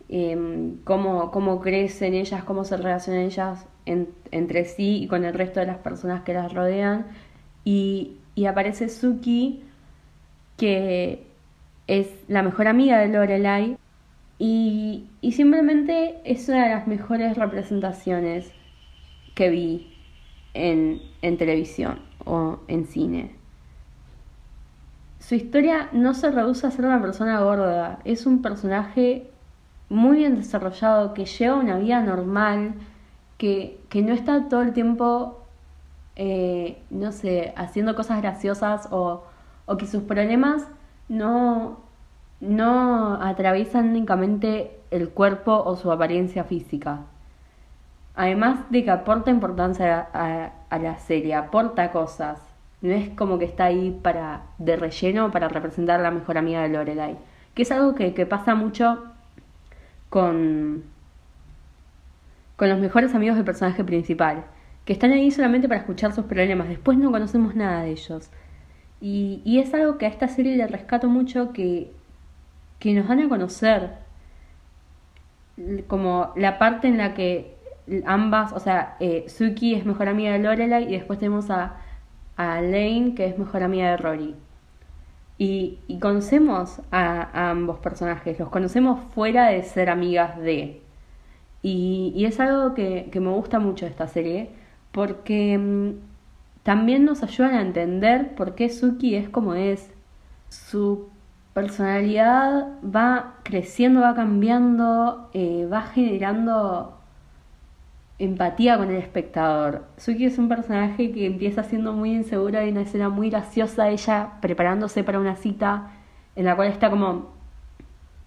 em, 0.09 0.77
cómo, 0.83 1.31
cómo 1.31 1.59
crecen 1.61 2.13
ellas, 2.15 2.43
cómo 2.43 2.63
se 2.63 2.75
relacionan 2.77 3.21
ellas 3.23 3.67
en- 3.85 4.09
entre 4.31 4.65
sí 4.65 5.03
y 5.03 5.07
con 5.07 5.23
el 5.25 5.33
resto 5.33 5.59
de 5.59 5.67
las 5.67 5.77
personas 5.77 6.23
que 6.23 6.33
las 6.33 6.53
rodean. 6.53 7.05
Y, 7.63 8.17
y 8.35 8.45
aparece 8.45 8.89
Suki, 8.89 9.63
que 10.57 11.25
es 11.87 12.07
la 12.27 12.43
mejor 12.43 12.67
amiga 12.67 12.99
de 12.99 13.09
Lorelai 13.09 13.77
y, 14.39 15.05
y 15.21 15.31
simplemente 15.33 16.19
es 16.23 16.47
una 16.49 16.63
de 16.63 16.75
las 16.75 16.87
mejores 16.87 17.37
representaciones 17.37 18.51
que 19.35 19.49
vi 19.49 19.93
en, 20.53 21.01
en 21.21 21.37
televisión 21.37 21.99
o 22.25 22.59
en 22.67 22.85
cine. 22.85 23.35
Su 25.19 25.35
historia 25.35 25.89
no 25.93 26.13
se 26.13 26.31
reduce 26.31 26.67
a 26.67 26.71
ser 26.71 26.85
una 26.85 27.01
persona 27.01 27.39
gorda, 27.41 27.99
es 28.03 28.25
un 28.25 28.41
personaje 28.41 29.29
muy 29.89 30.17
bien 30.17 30.35
desarrollado 30.35 31.13
que 31.13 31.25
lleva 31.25 31.55
una 31.55 31.77
vida 31.77 32.01
normal, 32.01 32.73
que, 33.37 33.79
que 33.89 34.01
no 34.01 34.13
está 34.13 34.49
todo 34.49 34.61
el 34.61 34.73
tiempo, 34.73 35.42
eh, 36.15 36.81
no 36.89 37.11
sé, 37.11 37.53
haciendo 37.55 37.95
cosas 37.95 38.21
graciosas 38.21 38.87
o, 38.91 39.23
o 39.65 39.77
que 39.77 39.87
sus 39.87 40.03
problemas 40.03 40.67
no, 41.09 41.79
no 42.39 43.15
atraviesan 43.21 43.89
únicamente 43.89 44.79
el 44.91 45.09
cuerpo 45.09 45.63
o 45.65 45.75
su 45.75 45.91
apariencia 45.91 46.43
física. 46.43 47.01
Además 48.15 48.59
de 48.69 48.83
que 48.83 48.91
aporta 48.91 49.31
importancia 49.31 50.07
a, 50.13 50.77
la 50.77 50.97
serie, 50.99 51.33
aporta 51.35 51.91
cosas. 51.91 52.39
No 52.81 52.91
es 52.91 53.09
como 53.11 53.39
que 53.39 53.45
está 53.45 53.65
ahí 53.65 53.97
para 54.03 54.43
de 54.59 54.75
relleno 54.75 55.31
para 55.31 55.47
representar 55.47 55.99
a 55.99 56.03
la 56.03 56.11
mejor 56.11 56.37
amiga 56.37 56.61
de 56.61 56.69
Lorelai. 56.69 57.17
Que 57.55 57.63
es 57.63 57.71
algo 57.71 57.95
que, 57.95 58.13
que 58.13 58.25
pasa 58.25 58.55
mucho 58.55 59.03
con, 60.09 60.83
con 62.55 62.69
los 62.69 62.79
mejores 62.79 63.15
amigos 63.15 63.35
del 63.35 63.45
personaje 63.45 63.83
principal. 63.83 64.43
Que 64.85 64.93
están 64.93 65.11
ahí 65.11 65.31
solamente 65.31 65.67
para 65.67 65.81
escuchar 65.81 66.13
sus 66.13 66.25
problemas. 66.25 66.69
Después 66.69 66.97
no 66.97 67.11
conocemos 67.11 67.55
nada 67.55 67.83
de 67.83 67.91
ellos. 67.91 68.29
Y, 69.01 69.41
y 69.45 69.59
es 69.59 69.73
algo 69.73 69.97
que 69.97 70.05
a 70.05 70.09
esta 70.09 70.27
serie 70.27 70.55
le 70.57 70.67
rescato 70.67 71.09
mucho 71.09 71.53
que, 71.53 71.91
que 72.79 72.93
nos 72.93 73.07
dan 73.07 73.21
a 73.21 73.29
conocer 73.29 74.03
como 75.87 76.33
la 76.35 76.57
parte 76.57 76.87
en 76.87 76.97
la 76.97 77.13
que 77.13 77.55
ambas, 78.05 78.53
o 78.53 78.59
sea, 78.59 78.95
eh, 78.99 79.25
Suki 79.27 79.75
es 79.75 79.85
mejor 79.85 80.07
amiga 80.07 80.31
de 80.33 80.39
Lorelai 80.39 80.85
y 80.85 80.97
después 80.97 81.19
tenemos 81.19 81.49
a, 81.49 81.77
a 82.37 82.61
Lane 82.61 83.13
que 83.15 83.27
es 83.27 83.37
mejor 83.37 83.63
amiga 83.63 83.91
de 83.91 83.97
Rory. 83.97 84.35
Y, 85.37 85.79
conocemos 85.99 86.79
a, 86.91 87.21
a 87.21 87.49
ambos 87.51 87.79
personajes, 87.79 88.39
los 88.39 88.49
conocemos 88.49 88.99
fuera 89.13 89.47
de 89.47 89.63
ser 89.63 89.89
amigas 89.89 90.37
de. 90.39 90.81
Y, 91.61 92.13
y 92.15 92.25
es 92.25 92.39
algo 92.39 92.73
que, 92.73 93.09
que 93.11 93.19
me 93.19 93.31
gusta 93.31 93.59
mucho 93.59 93.85
de 93.85 93.91
esta 93.91 94.07
serie, 94.07 94.51
porque 94.93 95.57
mm, 95.57 95.91
también 96.63 97.03
nos 97.03 97.23
ayudan 97.23 97.55
a 97.55 97.61
entender 97.61 98.35
por 98.35 98.55
qué 98.55 98.69
Suki 98.69 99.15
es 99.15 99.27
como 99.27 99.55
es. 99.55 99.91
Su 100.49 101.09
personalidad 101.53 102.67
va 102.83 103.35
creciendo, 103.43 104.01
va 104.01 104.15
cambiando, 104.15 105.29
eh, 105.33 105.67
va 105.71 105.81
generando 105.81 106.97
empatía 108.19 108.77
con 108.77 108.89
el 108.91 108.97
espectador. 108.97 109.83
Suki 109.97 110.25
es 110.25 110.37
un 110.37 110.47
personaje 110.47 111.11
que 111.11 111.25
empieza 111.25 111.63
siendo 111.63 111.93
muy 111.93 112.13
insegura. 112.13 112.61
Hay 112.61 112.71
una 112.71 112.81
escena 112.81 113.09
muy 113.09 113.29
graciosa 113.29 113.89
ella 113.89 114.33
preparándose 114.41 115.03
para 115.03 115.19
una 115.19 115.35
cita 115.35 115.91
en 116.35 116.45
la 116.45 116.55
cual 116.55 116.69
está 116.69 116.89
como, 116.89 117.31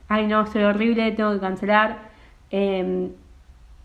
ay 0.09 0.27
no, 0.27 0.43
estoy 0.43 0.65
horrible, 0.65 1.13
tengo 1.13 1.33
que 1.33 1.41
cancelar. 1.41 1.99
Eh, 2.51 3.11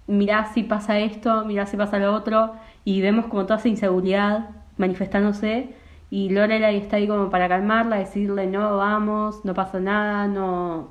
mirá 0.08 0.46
si 0.54 0.64
pasa 0.64 1.00
esto, 1.00 1.46
mirá 1.46 1.66
si 1.66 1.78
pasa 1.78 1.98
lo 1.98 2.14
otro. 2.14 2.54
Y 2.84 3.02
vemos 3.02 3.28
como 3.28 3.46
toda 3.46 3.60
esa 3.60 3.70
inseguridad 3.70 4.50
manifestándose. 4.78 5.76
Y 6.10 6.30
Lorelai 6.30 6.78
está 6.78 6.98
ahí 6.98 7.08
como 7.08 7.30
para 7.30 7.48
calmarla, 7.48 7.98
decirle 7.98 8.48
no, 8.48 8.78
vamos, 8.78 9.46
no 9.46 9.54
pasa 9.54 9.80
nada, 9.80 10.28
no... 10.28 10.90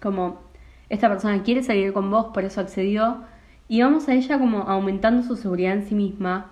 Como 0.00 0.40
esta 0.88 1.08
persona 1.08 1.42
quiere 1.42 1.62
salir 1.62 1.92
con 1.92 2.10
vos, 2.10 2.26
por 2.34 2.44
eso 2.44 2.60
accedió. 2.60 3.18
Y 3.68 3.82
vamos 3.82 4.08
a 4.08 4.14
ella 4.14 4.38
como 4.38 4.62
aumentando 4.62 5.22
su 5.22 5.36
seguridad 5.36 5.74
en 5.74 5.86
sí 5.86 5.94
misma. 5.94 6.50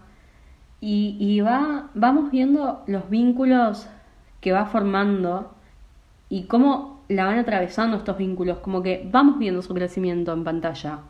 Y, 0.81 1.17
y 1.21 1.41
va, 1.41 1.91
vamos 1.95 2.31
viendo 2.31 2.83
los 2.87 3.11
vínculos 3.11 3.89
que 4.41 4.53
va 4.53 4.67
formando 4.67 5.55
y 6.31 6.45
cómo 6.45 7.03
la 7.09 7.27
van 7.27 7.39
atravesando 7.39 7.99
estos 7.99 8.17
vínculos. 8.17 8.59
Como 8.59 8.83
que 8.83 9.07
vamos 9.11 9.39
viendo 9.39 9.61
su 9.63 9.75
crecimiento 9.75 10.33
en 10.33 10.45
pantalla. 10.45 11.01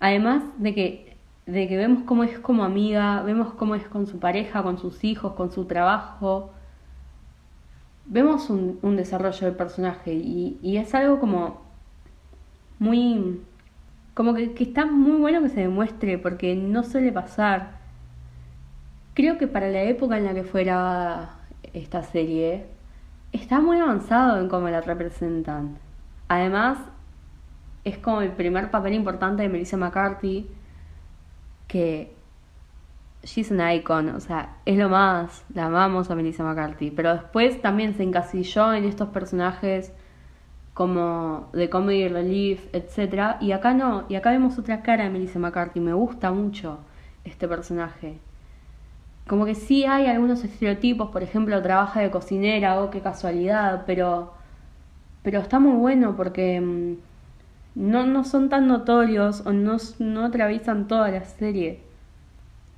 Además 0.00 0.44
de 0.58 0.74
que, 0.74 1.13
de 1.46 1.68
que 1.68 1.76
vemos 1.76 2.04
cómo 2.04 2.24
es 2.24 2.38
como 2.38 2.64
amiga, 2.64 3.22
vemos 3.22 3.54
cómo 3.54 3.74
es 3.74 3.86
con 3.86 4.06
su 4.06 4.18
pareja, 4.18 4.62
con 4.62 4.78
sus 4.78 5.04
hijos, 5.04 5.34
con 5.34 5.52
su 5.52 5.66
trabajo. 5.66 6.50
Vemos 8.06 8.50
un, 8.50 8.96
desarrollo 8.96 9.46
del 9.46 9.56
personaje 9.56 10.14
y, 10.14 10.58
y 10.62 10.76
es 10.76 10.94
algo 10.94 11.20
como 11.20 11.62
muy 12.78 13.40
como 14.14 14.34
que, 14.34 14.52
que 14.54 14.64
está 14.64 14.86
muy 14.86 15.18
bueno 15.18 15.42
que 15.42 15.48
se 15.48 15.60
demuestre 15.60 16.18
porque 16.18 16.54
no 16.54 16.84
suele 16.84 17.12
pasar. 17.12 17.78
Creo 19.14 19.38
que 19.38 19.46
para 19.48 19.68
la 19.68 19.82
época 19.82 20.16
en 20.16 20.24
la 20.24 20.34
que 20.34 20.44
fue 20.44 20.64
grabada 20.64 21.40
esta 21.72 22.02
serie, 22.02 22.66
está 23.32 23.60
muy 23.60 23.78
avanzado 23.78 24.40
en 24.40 24.48
cómo 24.48 24.68
la 24.68 24.80
representan. 24.80 25.78
Además, 26.28 26.78
es 27.84 27.98
como 27.98 28.22
el 28.22 28.30
primer 28.32 28.70
papel 28.70 28.94
importante 28.94 29.42
de 29.42 29.48
Melissa 29.48 29.76
McCarthy, 29.76 30.48
que 31.74 32.12
she's 33.24 33.50
an 33.50 33.60
icon, 33.72 34.10
o 34.10 34.20
sea, 34.20 34.58
es 34.64 34.78
lo 34.78 34.88
más, 34.88 35.44
la 35.52 35.64
amamos 35.64 36.08
a 36.08 36.14
Melissa 36.14 36.44
McCarthy, 36.44 36.92
pero 36.92 37.12
después 37.12 37.60
también 37.60 37.94
se 37.94 38.04
encasilló 38.04 38.72
en 38.72 38.84
estos 38.84 39.08
personajes 39.08 39.92
como 40.72 41.48
de 41.52 41.68
comedy 41.68 42.06
relief, 42.06 42.64
etcétera, 42.72 43.38
y 43.40 43.50
acá 43.50 43.74
no, 43.74 44.04
y 44.08 44.14
acá 44.14 44.30
vemos 44.30 44.56
otra 44.56 44.82
cara 44.82 45.02
de 45.02 45.10
Melissa 45.10 45.40
McCarthy, 45.40 45.80
me 45.80 45.94
gusta 45.94 46.30
mucho 46.30 46.78
este 47.24 47.48
personaje. 47.48 48.20
Como 49.26 49.44
que 49.44 49.56
sí 49.56 49.84
hay 49.84 50.06
algunos 50.06 50.44
estereotipos, 50.44 51.10
por 51.10 51.24
ejemplo, 51.24 51.60
trabaja 51.60 52.02
de 52.02 52.12
cocinera, 52.12 52.80
oh, 52.80 52.90
qué 52.90 53.00
casualidad, 53.00 53.82
pero 53.84 54.32
pero 55.24 55.40
está 55.40 55.58
muy 55.58 55.76
bueno 55.76 56.14
porque 56.16 56.60
mm, 56.60 56.98
no, 57.74 58.06
no 58.06 58.24
son 58.24 58.48
tan 58.48 58.68
notorios 58.68 59.42
o 59.46 59.52
no, 59.52 59.76
no 59.98 60.24
atraviesan 60.24 60.86
toda 60.88 61.10
la 61.10 61.24
serie. 61.24 61.80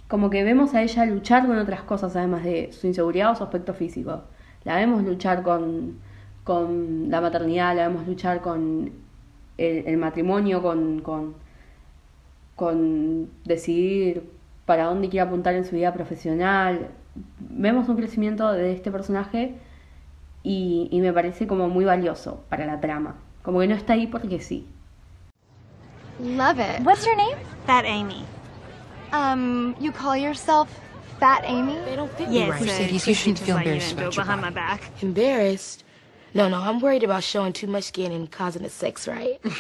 como 0.09 0.31
que 0.31 0.45
vemos 0.45 0.75
a 0.75 0.83
ella 0.83 1.05
luchar 1.07 1.47
con 1.47 1.59
otras 1.59 1.83
cosas, 1.83 2.15
además 2.17 2.45
de 2.45 2.73
su 2.73 2.87
inseguridad 2.87 3.33
o 3.33 3.37
su 3.37 3.45
aspecto 3.45 3.75
físico. 3.75 4.23
La 4.65 4.77
vemos 4.77 5.03
luchar 5.05 5.43
con, 5.43 5.99
con 6.45 7.11
la 7.11 7.21
maternidad, 7.21 7.77
la 7.77 7.89
vemos 7.89 8.07
luchar 8.07 8.41
con 8.41 8.93
el, 9.59 9.97
matrimonio, 9.99 10.63
con, 10.63 11.01
con, 11.01 11.35
con 12.57 13.31
decidir 13.45 14.31
para 14.67 14.85
dónde 14.87 15.09
quiere 15.09 15.27
apuntar 15.27 15.55
en 15.55 15.65
su 15.65 15.77
vida 15.77 15.93
profesional. 15.93 16.89
Vemos 17.41 17.89
un 17.89 17.97
crecimiento 17.97 18.53
de 18.53 18.73
este 18.73 18.91
personaje 18.91 19.55
y, 20.43 20.89
y 20.91 21.01
me 21.01 21.13
parece 21.13 21.47
como 21.47 21.69
muy 21.69 21.85
valioso 21.85 22.45
para 22.49 22.67
la 22.67 22.81
trama. 22.81 23.17
Como 23.43 23.61
que 23.61 23.69
no 23.69 23.75
está 23.75 23.95
ahí 23.95 24.07
porque 24.07 24.41
sí. 24.41 24.67
Love 26.21 26.59
it. 26.59 26.81
What's 26.83 27.05
your 27.07 27.17
name? 27.17 27.37
Fat 27.67 27.85
Amy. 27.85 28.25
Um, 29.13 29.77
you 29.81 29.93
call 29.93 30.17
yourself 30.17 30.69
Fat 31.21 31.43
Amy? 31.45 31.77
They 31.85 31.97
don't 31.97 32.11
me 32.19 32.27
Yes, 32.31 32.51
right. 32.51 32.61
Mercedes, 32.63 33.07
you 33.07 33.15
shouldn't 33.15 33.39
feel 33.41 33.55
like 33.57 33.67
you 33.67 33.73
embarrassed 33.73 33.93
about 33.93 34.17
your 34.17 34.25
behind 34.25 34.41
my 34.41 34.51
body. 34.51 34.55
back. 34.55 34.91
Embarrassed? 35.03 35.85
No, 36.35 36.49
no, 36.49 36.61
I'm 36.61 36.81
worried 36.81 37.03
about 37.05 37.23
showing 37.23 37.53
too 37.53 37.67
much 37.67 37.85
skin 37.85 38.13
and 38.13 38.31
causing 38.31 38.63
the 38.63 38.71
sex 38.71 39.07
right. 39.09 39.41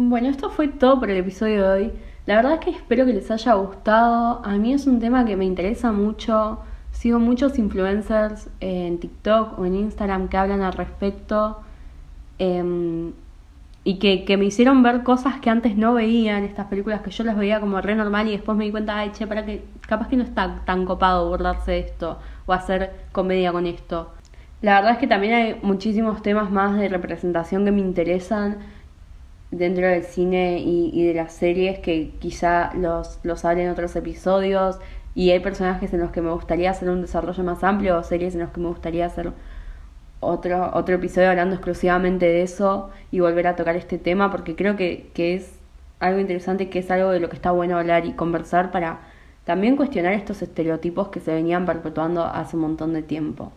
Bueno, 0.00 0.28
esto 0.28 0.48
fue 0.50 0.68
todo 0.68 1.00
por 1.00 1.10
el 1.10 1.16
episodio 1.16 1.62
de 1.62 1.68
hoy. 1.68 1.92
La 2.26 2.36
verdad 2.36 2.52
es 2.54 2.60
que 2.60 2.70
espero 2.70 3.04
que 3.04 3.12
les 3.12 3.28
haya 3.32 3.54
gustado. 3.54 4.40
A 4.44 4.50
mí 4.56 4.72
es 4.72 4.86
un 4.86 5.00
tema 5.00 5.24
que 5.24 5.36
me 5.36 5.44
interesa 5.44 5.90
mucho. 5.90 6.60
Sigo 6.92 7.18
muchos 7.18 7.58
influencers 7.58 8.48
en 8.60 9.00
TikTok 9.00 9.58
o 9.58 9.64
en 9.66 9.74
Instagram 9.74 10.28
que 10.28 10.36
hablan 10.36 10.62
al 10.62 10.72
respecto. 10.74 11.62
em, 12.38 13.12
y 13.88 13.98
que, 13.98 14.26
que 14.26 14.36
me 14.36 14.44
hicieron 14.44 14.82
ver 14.82 15.02
cosas 15.02 15.40
que 15.40 15.48
antes 15.48 15.74
no 15.74 15.94
veía 15.94 16.36
en 16.36 16.44
estas 16.44 16.66
películas, 16.66 17.00
que 17.00 17.10
yo 17.10 17.24
las 17.24 17.38
veía 17.38 17.58
como 17.58 17.80
re 17.80 17.94
normal 17.94 18.28
y 18.28 18.32
después 18.32 18.58
me 18.58 18.66
di 18.66 18.70
cuenta, 18.70 18.98
ay, 18.98 19.12
che, 19.12 19.26
para 19.26 19.46
que 19.46 19.64
capaz 19.88 20.08
que 20.08 20.16
no 20.16 20.24
está 20.24 20.60
tan 20.66 20.84
copado 20.84 21.26
burlarse 21.30 21.78
esto 21.78 22.18
o 22.44 22.52
hacer 22.52 22.92
comedia 23.12 23.50
con 23.50 23.64
esto. 23.66 24.12
La 24.60 24.74
verdad 24.74 24.92
es 24.92 24.98
que 24.98 25.06
también 25.06 25.32
hay 25.32 25.58
muchísimos 25.62 26.20
temas 26.20 26.50
más 26.50 26.76
de 26.76 26.90
representación 26.90 27.64
que 27.64 27.70
me 27.70 27.80
interesan 27.80 28.58
dentro 29.50 29.86
del 29.86 30.02
cine 30.02 30.58
y, 30.58 30.90
y 30.92 31.06
de 31.06 31.14
las 31.14 31.32
series 31.32 31.78
que 31.78 32.10
quizá 32.18 32.74
los, 32.74 33.20
los 33.22 33.46
hable 33.46 33.64
en 33.64 33.70
otros 33.70 33.96
episodios 33.96 34.78
y 35.14 35.30
hay 35.30 35.40
personajes 35.40 35.94
en 35.94 36.00
los 36.00 36.10
que 36.10 36.20
me 36.20 36.30
gustaría 36.30 36.72
hacer 36.72 36.90
un 36.90 37.00
desarrollo 37.00 37.42
más 37.42 37.64
amplio 37.64 37.96
o 37.96 38.02
series 38.02 38.34
en 38.34 38.42
los 38.42 38.50
que 38.50 38.60
me 38.60 38.68
gustaría 38.68 39.06
hacer 39.06 39.32
otro, 40.20 40.70
otro 40.74 40.96
episodio 40.96 41.30
hablando 41.30 41.54
exclusivamente 41.54 42.26
de 42.26 42.42
eso 42.42 42.90
y 43.10 43.20
volver 43.20 43.46
a 43.46 43.56
tocar 43.56 43.76
este 43.76 43.98
tema 43.98 44.30
porque 44.30 44.56
creo 44.56 44.76
que, 44.76 45.10
que 45.14 45.34
es 45.34 45.58
algo 46.00 46.20
interesante, 46.20 46.68
que 46.68 46.80
es 46.80 46.90
algo 46.90 47.10
de 47.10 47.20
lo 47.20 47.28
que 47.28 47.36
está 47.36 47.50
bueno 47.50 47.78
hablar 47.78 48.06
y 48.06 48.12
conversar 48.12 48.70
para 48.70 49.00
también 49.44 49.76
cuestionar 49.76 50.12
estos 50.12 50.42
estereotipos 50.42 51.08
que 51.08 51.20
se 51.20 51.32
venían 51.32 51.66
perpetuando 51.66 52.24
hace 52.24 52.56
un 52.56 52.62
montón 52.62 52.92
de 52.92 53.02
tiempo. 53.02 53.52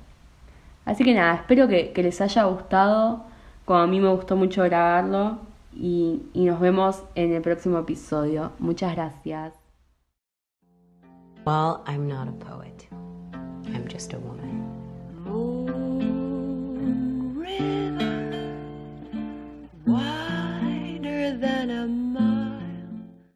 Así 0.85 1.03
que 1.03 1.13
nada, 1.13 1.35
espero 1.35 1.67
que, 1.67 1.91
que 1.91 2.03
les 2.03 2.21
haya 2.21 2.45
gustado, 2.45 3.23
como 3.65 3.79
a 3.79 3.87
mí 3.87 3.99
me 3.99 4.09
gustó 4.09 4.35
mucho 4.35 4.63
grabarlo 4.63 5.39
y, 5.73 6.23
y 6.33 6.45
nos 6.45 6.59
vemos 6.59 7.03
en 7.15 7.33
el 7.33 7.41
próximo 7.41 7.79
episodio. 7.79 8.51
Muchas 8.59 8.95
gracias. 8.95 9.53
Well, 11.45 11.81
I'm 11.87 12.07
not 12.07 12.27
a 12.27 12.31
poet. 12.33 12.87
I'm 13.73 13.87
just 13.87 14.13
a 14.13 14.19
woman. 14.19 15.60
river 17.59 18.55
wider 19.85 21.37
than 21.37 21.69
a 21.69 21.87
mile. 21.87 22.30